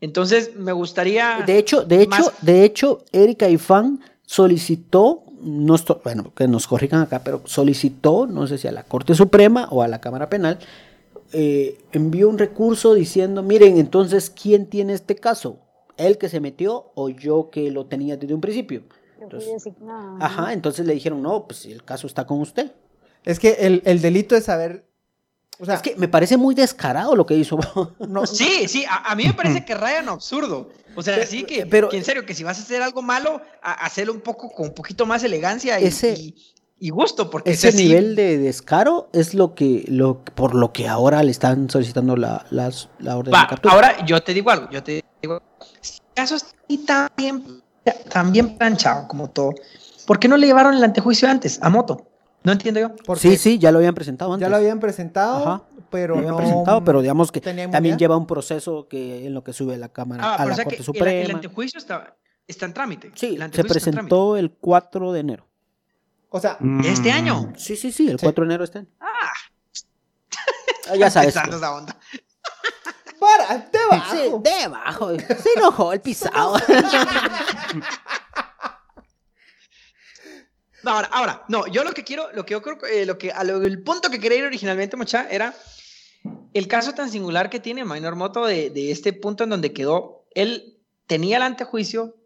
Entonces, 0.00 0.56
me 0.56 0.72
gustaría. 0.72 1.42
De 1.46 1.58
hecho, 1.58 1.82
de 1.82 2.02
hecho, 2.02 2.10
más- 2.10 2.32
de 2.42 2.64
hecho, 2.64 3.04
Erika 3.12 3.48
Ifán 3.48 4.00
solicitó, 4.26 5.24
no 5.40 5.74
esto- 5.74 6.00
bueno, 6.04 6.32
que 6.34 6.48
nos 6.48 6.66
corrijan 6.66 7.00
acá, 7.02 7.22
pero 7.24 7.42
solicitó, 7.44 8.26
no 8.26 8.46
sé 8.46 8.58
si 8.58 8.68
a 8.68 8.72
la 8.72 8.82
Corte 8.84 9.14
Suprema 9.14 9.68
o 9.70 9.82
a 9.82 9.88
la 9.88 10.00
Cámara 10.00 10.28
Penal, 10.28 10.58
eh, 11.32 11.78
envió 11.92 12.28
un 12.28 12.38
recurso 12.38 12.94
diciendo, 12.94 13.42
miren, 13.42 13.78
entonces, 13.78 14.30
¿quién 14.30 14.66
tiene 14.66 14.92
este 14.92 15.16
caso? 15.16 15.58
¿Él 15.96 16.18
que 16.18 16.28
se 16.28 16.40
metió 16.40 16.90
o 16.94 17.08
yo 17.08 17.50
que 17.50 17.70
lo 17.70 17.86
tenía 17.86 18.16
desde 18.16 18.34
un 18.34 18.40
principio? 18.40 18.82
Yo 19.20 19.28
fui 19.30 19.38
Entonces, 19.46 19.72
ajá, 20.20 20.52
entonces 20.52 20.86
le 20.86 20.94
dijeron, 20.94 21.22
no, 21.22 21.46
pues 21.46 21.64
el 21.66 21.82
caso 21.84 22.06
está 22.06 22.26
con 22.26 22.40
usted. 22.40 22.72
Es 23.24 23.38
que 23.38 23.52
el, 23.60 23.80
el 23.86 24.00
delito 24.02 24.36
es 24.36 24.44
saber. 24.44 24.84
O 25.60 25.64
sea, 25.64 25.76
Es 25.76 25.82
que 25.82 25.94
me 25.96 26.08
parece 26.08 26.36
muy 26.36 26.54
descarado 26.54 27.14
lo 27.14 27.24
que 27.26 27.34
hizo. 27.36 27.58
no, 28.08 28.26
Sí, 28.26 28.66
sí, 28.68 28.84
a, 28.88 29.10
a 29.12 29.14
mí 29.14 29.24
me 29.24 29.34
parece 29.34 29.64
que 29.64 29.74
rayan 29.74 30.08
absurdo. 30.08 30.70
O 30.96 31.02
sea, 31.02 31.24
sí 31.26 31.44
que, 31.44 31.66
pero- 31.66 31.88
que 31.88 31.96
en 31.96 32.04
serio, 32.04 32.24
que 32.26 32.34
si 32.34 32.42
vas 32.44 32.58
a 32.58 32.62
hacer 32.62 32.82
algo 32.82 33.02
malo, 33.02 33.40
a- 33.62 33.72
hacerlo 33.84 34.12
un 34.12 34.20
poco 34.20 34.50
con 34.50 34.66
un 34.68 34.74
poquito 34.74 35.06
más 35.06 35.22
elegancia 35.24 35.80
y, 35.80 35.84
Ese- 35.86 36.14
y- 36.18 36.34
y 36.78 36.90
gusto, 36.90 37.30
porque 37.30 37.52
Ese 37.52 37.72
nivel 37.72 38.16
de 38.16 38.36
descaro 38.38 39.08
es 39.12 39.32
lo 39.34 39.54
que, 39.54 39.84
lo, 39.88 40.24
por 40.24 40.54
lo 40.54 40.72
que 40.72 40.88
ahora 40.88 41.22
le 41.22 41.30
están 41.30 41.70
solicitando 41.70 42.16
la, 42.16 42.44
las- 42.50 42.88
la 42.98 43.16
orden 43.16 43.32
Va, 43.32 43.42
de 43.42 43.46
captura. 43.48 43.74
ahora 43.74 44.04
yo 44.06 44.20
te 44.22 44.34
digo 44.34 44.50
algo, 44.50 44.68
yo 44.70 44.82
te 44.82 45.04
digo, 45.22 45.40
si 45.80 45.98
el 45.98 46.14
caso 46.14 46.34
está 46.36 46.52
ahí 46.68 46.78
tan 46.78 47.08
bien, 47.16 47.62
tan 48.10 48.32
bien 48.32 48.56
planchado 48.58 49.06
como 49.08 49.30
todo, 49.30 49.52
¿por 50.06 50.18
qué 50.18 50.26
no 50.28 50.36
le 50.36 50.46
llevaron 50.48 50.74
el 50.74 50.82
antejuicio 50.84 51.28
antes 51.28 51.58
a 51.62 51.70
Moto? 51.70 52.08
No 52.44 52.52
entiendo 52.52 52.78
yo. 52.80 52.94
porque 53.04 53.20
Sí, 53.22 53.36
sí, 53.36 53.58
ya 53.58 53.72
lo 53.72 53.78
habían 53.78 53.94
presentado 53.94 54.32
antes. 54.32 54.44
ya 54.46 54.50
lo 54.50 54.56
habían 54.56 54.78
presentado, 54.78 55.36
Ajá. 55.48 55.62
pero 55.90 56.14
Lo 56.14 56.18
habían 56.20 56.32
no. 56.32 56.36
presentado, 56.38 56.84
pero 56.84 57.00
digamos 57.00 57.32
que 57.32 57.40
también 57.40 57.98
lleva 57.98 58.16
un 58.16 58.26
proceso 58.26 58.86
que 58.88 59.26
en 59.26 59.34
lo 59.34 59.42
que 59.42 59.52
sube 59.52 59.76
la 59.78 59.88
Cámara 59.88 60.22
Ah, 60.24 60.34
a 60.34 60.36
pero 60.36 60.46
o 60.46 60.50
la 60.50 60.54
sea 60.56 60.64
que 60.66 60.76
Corte 60.76 60.80
el, 60.80 60.84
Suprema. 60.84 61.10
el 61.28 61.34
antejuicio 61.36 61.78
está, 61.78 62.16
está 62.46 62.66
en 62.66 62.74
trámite. 62.74 63.10
sí, 63.14 63.26
El 63.28 63.38
se 63.38 63.42
antejuicio 63.44 63.76
está 63.78 63.90
en 63.90 63.94
trámite. 63.94 64.08
presentó 64.10 64.36
el 64.36 64.50
4 64.52 65.12
de 65.12 65.20
enero. 65.20 65.46
O 66.28 66.38
sea, 66.40 66.58
Este 66.84 67.10
Mm. 67.12 67.16
año. 67.16 67.52
Sí, 67.56 67.76
sí, 67.76 67.90
sí, 67.92 68.10
el 68.10 68.18
Sí. 68.18 68.24
4 68.26 68.44
de 68.44 68.50
enero 68.50 68.64
está. 68.64 68.80
en- 68.80 68.88
Ah, 69.00 69.06
Ah, 70.90 70.96
ya 70.96 71.10
sabes. 71.10 71.34
esa 71.36 71.74
onda. 71.74 71.96
para, 73.18 73.70
debajo. 73.72 74.12
Sí, 74.14 74.50
debajo. 74.60 75.10
Se 75.18 75.48
enojó 75.56 75.92
el 75.94 76.00
pisado. 76.02 76.56
No, 80.84 80.90
ahora, 80.92 81.08
ahora, 81.12 81.44
no, 81.48 81.66
yo 81.66 81.82
lo 81.84 81.92
que 81.92 82.04
quiero, 82.04 82.30
lo 82.32 82.44
que 82.44 82.52
yo 82.52 82.62
creo, 82.62 82.78
eh, 82.92 83.06
lo 83.06 83.16
que, 83.18 83.30
a 83.32 83.42
lo- 83.44 83.62
el 83.62 83.82
punto 83.82 84.10
que 84.10 84.18
quería 84.20 84.38
ir 84.38 84.44
originalmente, 84.44 84.96
mucha, 84.96 85.28
era 85.30 85.54
el 86.52 86.68
caso 86.68 86.92
tan 86.92 87.10
singular 87.10 87.50
que 87.50 87.60
tiene 87.60 87.84
Minor 87.84 88.16
Moto 88.16 88.44
de, 88.46 88.70
de 88.70 88.90
este 88.90 89.12
punto 89.12 89.44
en 89.44 89.50
donde 89.50 89.72
quedó, 89.72 90.26
él 90.34 90.78
tenía 91.06 91.36
el 91.38 91.42
antejuicio, 91.42 92.16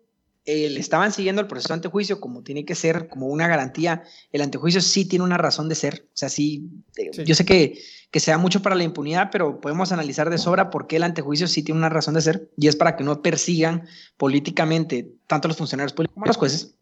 eh, 0.44 0.70
le 0.70 0.80
estaban 0.80 1.12
siguiendo 1.12 1.42
el 1.42 1.46
proceso 1.46 1.68
de 1.68 1.74
antejuicio 1.74 2.20
como 2.20 2.42
tiene 2.42 2.64
que 2.64 2.74
ser, 2.74 3.08
como 3.08 3.26
una 3.26 3.46
garantía, 3.48 4.02
el 4.32 4.40
antejuicio 4.40 4.80
sí 4.80 5.04
tiene 5.04 5.24
una 5.24 5.36
razón 5.36 5.68
de 5.68 5.74
ser, 5.74 6.06
o 6.08 6.16
sea, 6.16 6.28
sí, 6.30 6.68
eh, 6.96 7.10
Sí. 7.12 7.24
yo 7.24 7.34
sé 7.34 7.44
que, 7.44 7.78
que 8.10 8.20
se 8.20 8.30
da 8.30 8.38
mucho 8.38 8.62
para 8.62 8.74
la 8.74 8.84
impunidad, 8.84 9.28
pero 9.30 9.60
podemos 9.60 9.92
analizar 9.92 10.30
de 10.30 10.38
sobra 10.38 10.70
por 10.70 10.86
qué 10.86 10.96
el 10.96 11.02
antejuicio 11.02 11.46
sí 11.48 11.62
tiene 11.62 11.78
una 11.78 11.90
razón 11.90 12.14
de 12.14 12.22
ser, 12.22 12.50
y 12.56 12.68
es 12.68 12.76
para 12.76 12.96
que 12.96 13.04
no 13.04 13.20
persigan 13.20 13.86
políticamente 14.16 15.12
tanto 15.26 15.48
los 15.48 15.56
funcionarios 15.58 15.92
públicos 15.92 16.14
como 16.14 16.26
los 16.26 16.36
jueces. 16.36 16.74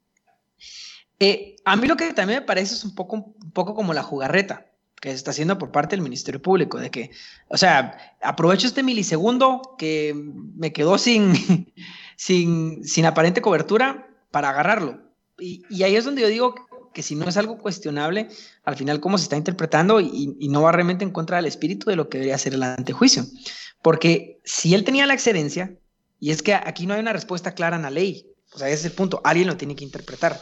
Eh, 1.18 1.57
a 1.64 1.76
mí 1.76 1.87
lo 1.87 1.96
que 1.96 2.12
también 2.12 2.40
me 2.40 2.46
parece 2.46 2.74
es 2.74 2.85
un 2.85 2.94
poco, 2.94 3.16
un 3.16 3.50
poco 3.52 3.74
como 3.74 3.94
la 3.94 4.02
jugarreta 4.02 4.66
que 5.00 5.11
se 5.11 5.14
está 5.14 5.31
haciendo 5.31 5.59
por 5.59 5.70
parte 5.70 5.94
del 5.94 6.02
Ministerio 6.02 6.40
Público, 6.40 6.79
de 6.79 6.90
que, 6.90 7.11
o 7.48 7.57
sea, 7.57 8.16
aprovecho 8.22 8.66
este 8.66 8.83
milisegundo 8.83 9.74
que 9.79 10.14
me 10.57 10.72
quedó 10.72 10.98
sin, 10.98 11.72
sin, 12.16 12.85
sin 12.85 13.07
aparente 13.07 13.42
cobertura 13.42 14.09
para 14.31 14.50
agarrarlo. 14.50 15.00
Y, 15.38 15.83
ahí 15.83 15.96
es 15.96 16.05
donde 16.05 16.22
yo 16.22 16.29
digo 16.29 16.55
que 16.94 17.02
si 17.02 17.14
no 17.14 17.29
es 17.29 17.37
algo 17.37 17.59
cuestionable, 17.59 18.29
al 18.64 18.76
final 18.76 19.00
cómo 19.00 19.18
se 19.18 19.24
está 19.24 19.37
interpretando 19.37 20.00
y, 20.00 20.35
y 20.38 20.48
no 20.48 20.62
va 20.62 20.72
realmente 20.72 21.05
en 21.05 21.11
contra 21.11 21.37
del 21.37 21.46
espíritu 21.46 21.90
de 21.90 21.96
lo 21.96 22.09
que 22.09 22.18
debería 22.18 22.38
ser 22.38 22.55
el 22.55 22.62
antejuicio. 22.62 23.26
Porque 23.83 24.40
si 24.44 24.74
él 24.74 24.83
tenía 24.83 25.05
la 25.07 25.12
excedencia, 25.12 25.76
y 26.18 26.31
es 26.31 26.42
que 26.42 26.55
aquí 26.55 26.87
no 26.87 26.94
hay 26.94 27.00
una 27.00 27.12
respuesta 27.12 27.52
clara 27.52 27.76
en 27.76 27.83
la 27.83 27.90
ley, 27.90 28.26
o 28.52 28.59
sea, 28.59 28.68
ese 28.68 28.79
es 28.79 28.85
el 28.87 28.92
punto, 28.92 29.20
alguien 29.24 29.46
lo 29.46 29.59
tiene 29.59 29.76
que 29.76 29.85
interpretar. 29.85 30.40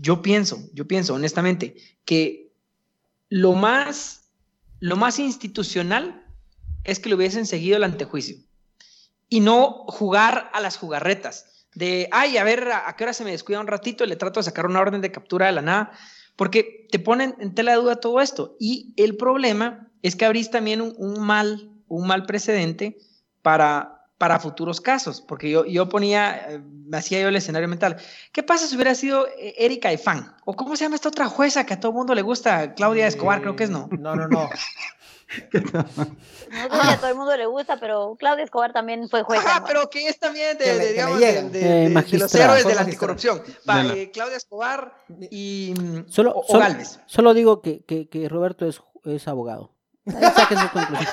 Yo 0.00 0.22
pienso, 0.22 0.58
yo 0.72 0.88
pienso 0.88 1.14
honestamente 1.14 1.76
que 2.04 2.52
lo 3.28 3.52
más, 3.52 4.30
lo 4.78 4.96
más 4.96 5.18
institucional 5.18 6.26
es 6.84 6.98
que 6.98 7.10
le 7.10 7.16
hubiesen 7.16 7.46
seguido 7.46 7.76
el 7.76 7.84
antejuicio 7.84 8.38
y 9.28 9.40
no 9.40 9.84
jugar 9.86 10.50
a 10.54 10.60
las 10.60 10.78
jugarretas 10.78 11.66
de, 11.74 12.08
ay, 12.12 12.38
a 12.38 12.44
ver, 12.44 12.72
a, 12.72 12.96
qué 12.96 13.04
hora 13.04 13.12
se 13.12 13.24
me 13.24 13.30
descuida 13.30 13.60
un 13.60 13.66
ratito 13.66 14.02
y 14.04 14.08
le 14.08 14.16
trato 14.16 14.40
de 14.40 14.44
sacar 14.44 14.66
una 14.66 14.80
orden 14.80 15.00
de 15.00 15.12
captura 15.12 15.46
de 15.46 15.52
la 15.52 15.62
nada, 15.62 15.92
porque 16.34 16.88
te 16.90 16.98
ponen 16.98 17.36
en 17.38 17.54
tela 17.54 17.72
de 17.72 17.78
duda 17.78 17.96
todo 17.96 18.20
esto. 18.20 18.56
Y 18.58 18.94
el 18.96 19.16
problema 19.16 19.88
es 20.02 20.16
que 20.16 20.24
abrís 20.24 20.50
también 20.50 20.80
un 20.80 21.20
mal, 21.20 21.70
un 21.86 22.06
mal 22.06 22.24
precedente 22.26 22.98
para, 23.42 23.99
para 24.20 24.38
futuros 24.38 24.82
casos, 24.82 25.22
porque 25.22 25.48
yo, 25.50 25.64
yo 25.64 25.88
ponía, 25.88 26.36
eh, 26.46 26.60
me 26.62 26.98
hacía 26.98 27.22
yo 27.22 27.28
el 27.28 27.36
escenario 27.36 27.68
mental. 27.68 27.96
¿Qué 28.32 28.42
pasa 28.42 28.66
si 28.66 28.74
hubiera 28.74 28.94
sido 28.94 29.26
eh, 29.38 29.54
Erika 29.56 29.90
Ifán? 29.94 30.36
¿O 30.44 30.54
cómo 30.54 30.76
se 30.76 30.84
llama 30.84 30.96
esta 30.96 31.08
otra 31.08 31.26
jueza 31.26 31.64
que 31.64 31.72
a 31.72 31.80
todo 31.80 31.92
mundo 31.92 32.14
le 32.14 32.20
gusta? 32.20 32.74
Claudia 32.74 33.06
Escobar, 33.06 33.40
creo 33.40 33.56
que 33.56 33.64
es, 33.64 33.70
¿no? 33.70 33.88
No, 33.98 34.14
no, 34.16 34.28
no. 34.28 34.50
No 34.50 34.50
sé 35.62 35.62
si 35.62 36.88
a 36.88 36.96
todo 36.98 37.08
el 37.08 37.14
mundo 37.16 37.34
le 37.34 37.46
gusta, 37.46 37.78
pero 37.80 38.14
Claudia 38.18 38.44
Escobar 38.44 38.74
también 38.74 39.08
fue 39.08 39.22
jueza. 39.22 39.42
Ajá, 39.48 39.60
¿no? 39.60 39.66
pero 39.66 39.88
que 39.88 40.06
es 40.06 40.18
también 40.18 40.58
de, 40.58 40.64
Que 40.64 40.78
que 40.78 40.86
digamos, 40.92 41.18
de, 41.18 41.30
Eh, 41.30 41.42
de- 41.44 41.58
de 41.60 41.84
los 41.84 41.92
magistrada. 41.94 42.44
héroes 42.44 42.62
Fue 42.64 42.72
de 42.72 42.76
la 42.76 42.82
anticorrupción. 42.82 43.42
Va, 43.66 43.82
eh, 43.86 44.10
Claudia 44.12 44.36
Escobar 44.36 44.92
y 45.30 45.72
Solo, 46.08 46.32
o 46.36 46.44
solo- 46.46 46.58
Galvez. 46.60 47.00
solo 47.06 47.32
digo 47.32 47.62
que, 47.62 47.84
que- 47.86 48.06
que 48.08 48.28
Roberto 48.28 48.66
es 48.68 48.82
es 49.06 49.26
abogado. 49.28 49.72
Ahí 50.04 50.30
saquen 50.36 50.58
su 50.58 50.68
conclusión. 50.68 51.08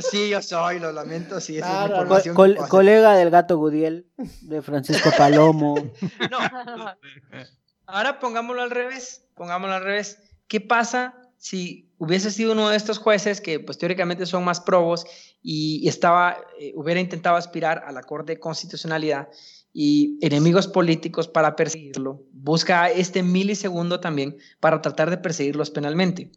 Sí, 0.03 0.29
yo 0.31 0.41
soy, 0.43 0.81
lo 0.81 0.93
lamento, 0.93 1.41
sí, 1.41 1.59
esa 1.59 1.87
Claro, 1.87 1.87
es 1.87 1.93
Co- 1.95 2.27
información. 2.27 2.35
col- 2.35 2.69
colega 2.69 3.15
del 3.17 3.31
gato 3.31 3.57
Gudiel, 3.59 4.07
de 4.43 4.63
Francisco 4.63 5.11
Palomo. 5.17 5.91
No. 6.31 6.39
Ahora 7.87 8.19
pongámoslo 8.19 8.63
al 8.63 8.71
revés, 8.71 9.25
pongámoslo 9.35 9.75
al 9.75 9.85
revés. 9.85 10.19
¿Qué 10.49 10.61
pasa 10.61 11.15
si 11.37 11.91
hubiese 11.99 12.31
sido 12.31 12.53
uno 12.53 12.69
de 12.71 12.77
estos 12.77 12.99
jueces 12.99 13.41
que 13.41 13.61
pues 13.61 13.77
teóricamente 13.79 14.25
son 14.27 14.45
más 14.45 14.61
probos 14.61 15.05
y, 15.43 15.81
y 15.83 15.89
estaba, 15.89 16.39
eh, 16.59 16.73
hubiera 16.77 17.01
intentado 17.01 17.37
aspirar 17.37 17.85
a 17.87 17.93
la 17.93 18.03
Corte 18.03 18.33
de 18.35 18.41
Constitucionalidad 18.41 19.29
y 19.73 20.19
enemigos 20.25 20.69
políticos 20.69 21.29
para 21.29 21.57
perseguirlo, 21.57 22.23
busca 22.33 22.89
este 22.91 23.23
milisegundo 23.23 24.01
también 24.01 24.37
para 24.61 24.81
tratar 24.81 25.11
de 25.11 25.19
perseguirlos 25.19 25.71
penalmente? 25.71 26.31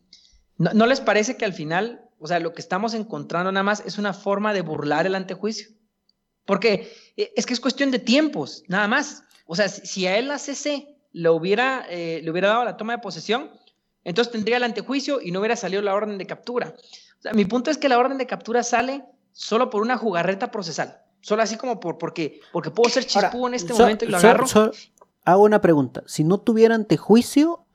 ¿No, 0.58 0.74
no 0.74 0.86
les 0.88 1.00
parece 1.02 1.38
que 1.38 1.46
al 1.46 1.54
final, 1.54 2.02
o 2.20 2.28
sea, 2.28 2.40
lo 2.40 2.54
que 2.54 2.62
estamos 2.62 2.94
encontrando 2.94 3.52
nada 3.52 3.64
más 3.64 3.84
es 3.86 3.98
una 3.98 4.14
forma 4.14 4.54
de 4.54 4.62
burlar 4.62 5.06
el 5.06 5.16
antejuicio? 5.16 5.70
Porque 6.46 6.92
eh, 7.18 7.32
es 7.36 7.46
que 7.46 7.54
es 7.54 7.60
cuestión 7.60 7.92
de 7.92 8.00
tiempos, 8.00 8.64
nada 8.68 8.88
más. 8.88 9.24
O 9.46 9.56
sea, 9.56 9.70
si, 9.70 10.08
a 10.08 10.18
él 10.18 10.28
la 10.28 10.40
CC 10.40 10.96
le 11.12 11.30
hubiera, 11.30 11.86
eh, 11.90 12.22
le 12.24 12.32
hubiera 12.32 12.50
dado 12.50 12.64
la 12.66 12.78
toma 12.78 12.94
de 12.94 13.00
posesión, 13.00 13.50
entonces 14.04 14.32
tendría 14.32 14.58
el 14.58 14.64
antejuicio 14.64 15.20
y 15.22 15.32
no 15.32 15.40
hubiera 15.40 15.56
salido 15.56 15.82
la 15.82 15.94
orden 15.94 16.18
de 16.18 16.26
captura. 16.26 16.74
O 17.20 17.22
sea, 17.22 17.34
mi 17.34 17.46
punto 17.46 17.70
es 17.72 17.78
que 17.78 17.90
la 17.90 17.98
orden 17.98 18.18
de 18.18 18.28
captura 18.28 18.64
sale 18.64 19.04
solo 19.32 19.70
por 19.70 19.82
una 19.82 19.98
jugarreta 19.98 20.52
procesal. 20.52 21.00
Solo 21.22 21.42
así 21.44 21.58
como 21.58 21.80
por, 21.80 21.98
porque, 21.98 22.40
porque 22.54 22.72
puedo 22.72 22.90
ser 22.90 23.06
Ahora, 23.16 23.30
chispú 23.30 23.48
en 23.48 23.54
este 23.56 23.74
So- 23.74 23.80
momento 23.80 24.06
y 24.06 24.08
lo 24.10 24.20
so- 24.20 24.28
agarro. 24.28 24.48
so- 24.48 24.72
hago 25.26 25.44
una 25.44 25.60
pregunta. 25.60 26.04
Si 26.06 26.24
no 26.24 26.38
tuviera 26.40 26.76
antejuicio, 26.76 27.66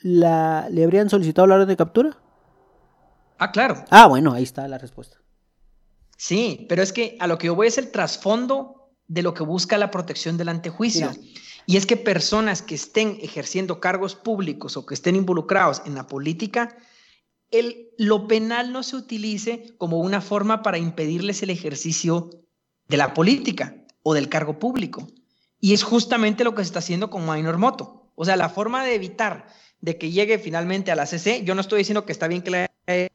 la, 0.00 0.68
¿le 0.70 0.84
habrían 0.84 1.10
solicitado 1.10 1.46
la 1.48 1.56
orden 1.56 1.68
de 1.68 1.76
captura? 1.76 2.16
Ah, 3.40 3.50
claro. 3.50 3.82
Ah, 3.90 4.06
bueno, 4.06 4.34
ahí 4.34 4.42
está 4.42 4.68
la 4.68 4.76
respuesta. 4.76 5.16
Sí, 6.16 6.66
pero 6.68 6.82
es 6.82 6.92
que 6.92 7.16
a 7.20 7.26
lo 7.26 7.38
que 7.38 7.46
yo 7.46 7.54
voy 7.54 7.68
es 7.68 7.78
el 7.78 7.90
trasfondo 7.90 8.92
de 9.08 9.22
lo 9.22 9.32
que 9.32 9.42
busca 9.42 9.78
la 9.78 9.90
protección 9.90 10.36
del 10.36 10.50
antejuicio. 10.50 11.10
Mira. 11.10 11.32
Y 11.64 11.78
es 11.78 11.86
que 11.86 11.96
personas 11.96 12.60
que 12.60 12.74
estén 12.74 13.18
ejerciendo 13.22 13.80
cargos 13.80 14.14
públicos 14.14 14.76
o 14.76 14.84
que 14.84 14.92
estén 14.92 15.16
involucrados 15.16 15.80
en 15.86 15.94
la 15.94 16.06
política, 16.06 16.76
el, 17.50 17.88
lo 17.96 18.28
penal 18.28 18.72
no 18.72 18.82
se 18.82 18.96
utilice 18.96 19.74
como 19.78 20.00
una 20.00 20.20
forma 20.20 20.62
para 20.62 20.76
impedirles 20.76 21.42
el 21.42 21.48
ejercicio 21.48 22.28
de 22.88 22.96
la 22.98 23.14
política 23.14 23.86
o 24.02 24.12
del 24.12 24.28
cargo 24.28 24.58
público. 24.58 25.06
Y 25.60 25.72
es 25.72 25.82
justamente 25.82 26.44
lo 26.44 26.54
que 26.54 26.62
se 26.62 26.66
está 26.66 26.80
haciendo 26.80 27.08
con 27.08 27.26
Minor 27.26 27.56
Moto. 27.56 28.12
O 28.16 28.26
sea, 28.26 28.36
la 28.36 28.50
forma 28.50 28.84
de 28.84 28.94
evitar 28.94 29.46
de 29.80 29.96
que 29.98 30.10
llegue 30.10 30.38
finalmente 30.38 30.90
a 30.90 30.94
la 30.96 31.06
CC, 31.06 31.42
yo 31.44 31.54
no 31.54 31.60
estoy 31.60 31.78
diciendo 31.78 32.04
que 32.04 32.12
está 32.12 32.26
bien 32.28 32.42
que 32.42 32.50
la 32.50 32.70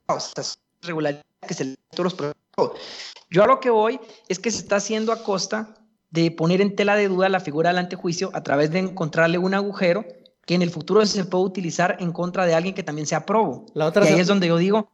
o 0.08 0.20
sea, 0.20 0.42
es 0.42 0.58
regularidad 0.82 1.24
que 1.48 1.54
se 1.54 1.66
le 1.66 1.76
todos 1.92 2.06
los 2.06 2.14
procesos. 2.16 2.82
Yo 3.30 3.44
a 3.44 3.48
lo 3.48 3.60
que 3.60 3.70
voy 3.70 4.00
es 4.28 4.40
que 4.40 4.50
se 4.52 4.60
está 4.60 4.78
haciendo 4.78 5.12
a 5.12 5.24
costa 5.24 5.76
de 6.12 6.32
poner 6.32 6.62
en 6.62 6.76
tela 6.76 6.96
de 6.96 7.08
duda 7.08 7.28
la 7.30 7.40
figura 7.40 7.70
del 7.70 7.80
antejuicio 7.80 8.32
a 8.34 8.42
través 8.44 8.72
de 8.72 8.80
encontrarle 8.80 9.38
un 9.38 9.54
agujero 9.54 10.06
que 10.46 10.56
en 10.56 10.62
el 10.62 10.70
futuro 10.70 11.06
se 11.06 11.26
puede 11.26 11.44
utilizar 11.44 11.98
en 12.00 12.12
contra 12.12 12.46
de 12.46 12.54
alguien 12.56 12.74
que 12.76 12.84
también 12.84 13.06
sea 13.08 13.26
probo. 13.26 13.66
La 13.74 13.86
otra 13.86 14.06
y 14.06 14.14
ahí 14.14 14.20
es 14.20 14.28
donde 14.28 14.48
yo 14.48 14.58
digo, 14.58 14.92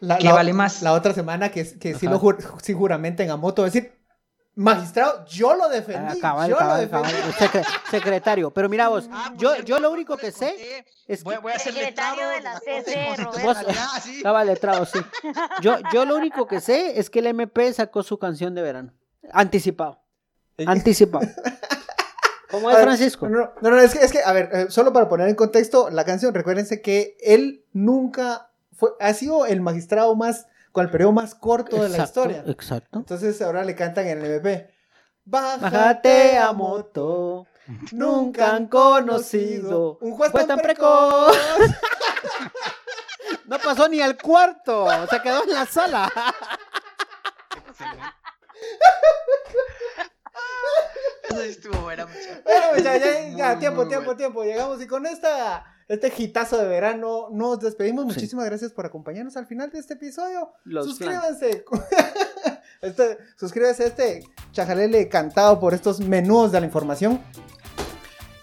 La, 0.00 0.18
¿Qué 0.18 0.24
la- 0.24 0.34
vale 0.34 0.52
más? 0.52 0.82
La 0.82 0.92
otra 0.92 1.14
semana 1.14 1.50
que, 1.50 1.64
que 1.78 1.94
sí 1.94 2.06
lo 2.06 2.18
jur- 2.20 2.38
sí 2.62 2.72
juramenten 2.72 3.30
a 3.30 3.36
moto, 3.36 3.62
decir, 3.64 3.92
magistrado, 4.60 5.24
yo 5.26 5.54
lo 5.54 5.64
Ah, 5.64 5.68
defendí. 5.68 6.20
cabal, 6.20 6.50
yo 6.50 6.56
cabal, 6.56 6.76
lo 6.90 6.98
defendí. 7.00 7.32
Secre- 7.38 7.66
secretario. 7.90 8.50
Pero 8.50 8.68
mira 8.68 8.88
vos, 8.88 9.08
"Ah, 9.10 9.28
por 9.30 9.38
yo, 9.38 9.56
yo 9.64 9.78
lo 9.78 9.90
único 9.90 10.16
que 10.16 10.30
sé 10.32 10.84
es 11.06 11.24
que... 11.24 11.38
voy 11.38 11.52
a 11.52 11.58
ser 11.58 11.72
Secretario 11.72 12.22
letrado 12.30 12.30
de 12.30 12.40
la 12.42 12.60
CC, 12.60 13.16
sí. 14.02 14.16
Estaba 14.18 14.44
letrado, 14.44 14.84
sí. 14.84 14.98
Yo, 15.62 15.76
yo 15.92 16.04
lo 16.04 16.16
único 16.16 16.46
que 16.46 16.60
sé 16.60 16.98
es 16.98 17.10
que 17.10 17.20
el 17.20 17.26
MP 17.28 17.72
sacó 17.72 18.02
su 18.02 18.18
canción 18.18 18.54
de 18.54 18.62
verano. 18.62 18.92
Anticipado. 19.32 20.00
Anticipado. 20.66 21.26
¿Cómo 22.50 22.68
es, 22.68 22.76
ver, 22.76 22.84
Francisco? 22.84 23.28
No, 23.28 23.52
no, 23.60 23.70
no, 23.70 23.78
es 23.80 23.92
que, 23.92 24.04
es 24.04 24.10
que, 24.10 24.22
a 24.24 24.32
ver, 24.32 24.50
eh, 24.52 24.66
solo 24.70 24.92
para 24.92 25.08
poner 25.08 25.28
en 25.28 25.36
contexto 25.36 25.88
la 25.88 26.04
canción, 26.04 26.34
recuérdense 26.34 26.82
que 26.82 27.16
él 27.20 27.64
nunca 27.72 28.50
fue, 28.72 28.90
ha 28.98 29.14
sido 29.14 29.46
el 29.46 29.60
magistrado 29.60 30.16
más, 30.16 30.46
con 30.72 30.84
el 30.84 30.90
periodo 30.90 31.12
más 31.12 31.34
corto 31.34 31.82
de 31.82 31.88
la 31.88 32.04
historia. 32.04 32.44
Exacto. 32.46 32.98
Entonces 32.98 33.40
ahora 33.42 33.64
le 33.64 33.74
cantan 33.74 34.06
en 34.06 34.18
el 34.24 34.32
MP. 34.34 34.72
Bájate 35.24 36.38
a 36.38 36.52
moto. 36.52 37.46
Nunca 37.92 38.54
han 38.54 38.66
conocido 38.66 39.98
un 40.00 40.12
juez 40.12 40.32
Juez 40.32 40.46
tan 40.46 40.56
tan 40.56 40.64
precoz. 40.64 41.36
No 43.44 43.58
pasó 43.58 43.88
ni 43.88 44.00
al 44.00 44.16
cuarto. 44.16 44.86
Se 45.10 45.20
quedó 45.22 45.42
en 45.42 45.52
la 45.52 45.66
sala. 45.66 46.08
Eso 51.28 51.42
estuvo 51.42 51.80
buena. 51.80 52.06
Bueno, 52.06 52.76
ya, 52.76 52.96
ya, 52.96 53.28
ya, 53.28 53.50
Muy, 53.50 53.58
tiempo, 53.58 53.80
muy 53.80 53.88
tiempo, 53.88 54.04
bueno. 54.04 54.16
tiempo. 54.16 54.44
Llegamos 54.44 54.80
y 54.80 54.86
con 54.86 55.04
esta, 55.06 55.64
este 55.90 56.12
hitazo 56.16 56.56
de 56.56 56.66
verano 56.68 57.28
nos 57.32 57.58
despedimos. 57.60 58.04
Sí. 58.04 58.14
Muchísimas 58.14 58.44
gracias 58.46 58.72
por 58.72 58.86
acompañarnos 58.86 59.36
al 59.36 59.46
final 59.46 59.70
de 59.70 59.80
este 59.80 59.94
episodio. 59.94 60.52
Los 60.64 60.86
suscríbanse. 60.86 61.64
Este, 62.82 63.18
suscríbanse 63.36 63.82
a 63.82 63.86
este 63.88 64.24
chajalele 64.52 65.06
cantado 65.10 65.60
por 65.60 65.74
estos 65.74 66.00
menús 66.00 66.50
de 66.50 66.60
la 66.60 66.66
información. 66.66 67.20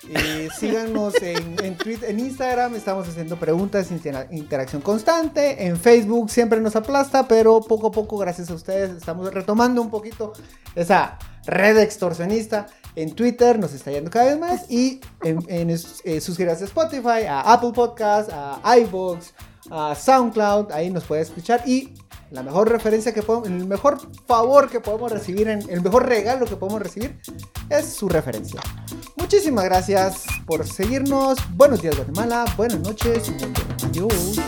Y 0.03 0.47
síganos 0.59 1.15
en, 1.23 1.55
en 1.65 1.75
Twitter, 1.75 2.09
en 2.11 2.19
Instagram, 2.19 2.75
estamos 2.75 3.07
haciendo 3.07 3.37
preguntas, 3.37 3.89
intera- 3.91 4.27
interacción 4.31 4.83
constante. 4.83 5.65
En 5.65 5.75
Facebook 5.75 6.29
siempre 6.29 6.61
nos 6.61 6.75
aplasta, 6.75 7.27
pero 7.27 7.61
poco 7.61 7.87
a 7.87 7.91
poco, 7.91 8.17
gracias 8.19 8.51
a 8.51 8.53
ustedes, 8.53 8.91
estamos 8.91 9.33
retomando 9.33 9.81
un 9.81 9.89
poquito 9.89 10.33
esa 10.75 11.17
red 11.47 11.79
extorsionista. 11.79 12.67
En 12.97 13.13
Twitter 13.13 13.59
nos 13.59 13.73
está 13.73 13.91
yendo 13.91 14.09
cada 14.09 14.25
vez 14.25 14.39
más. 14.39 14.71
Y 14.71 14.99
en, 15.21 15.45
eh, 15.49 16.19
a 16.49 16.51
Spotify, 16.53 17.27
a 17.29 17.41
Apple 17.41 17.71
Podcast, 17.71 18.31
a 18.33 18.59
iVoox, 18.79 19.33
a 19.69 19.93
SoundCloud. 19.93 20.71
Ahí 20.71 20.89
nos 20.89 21.03
puede 21.03 21.21
escuchar. 21.21 21.61
Y 21.67 21.93
la 22.31 22.41
mejor 22.41 22.71
referencia 22.71 23.13
que 23.13 23.21
podemos, 23.21 23.49
el 23.49 23.67
mejor 23.67 23.99
favor 24.25 24.67
que 24.67 24.79
podemos 24.79 25.11
recibir, 25.11 25.47
el 25.47 25.81
mejor 25.81 26.07
regalo 26.07 26.47
que 26.47 26.55
podemos 26.55 26.81
recibir 26.81 27.19
es 27.69 27.85
su 27.85 28.09
referencia. 28.09 28.61
Muchísimas 29.15 29.65
gracias 29.65 30.23
por 30.47 30.65
seguirnos. 30.65 31.37
Buenos 31.55 31.83
días, 31.83 31.95
Guatemala. 31.95 32.45
Buenas 32.57 32.79
noches. 32.79 33.31
Adiós. 33.85 34.39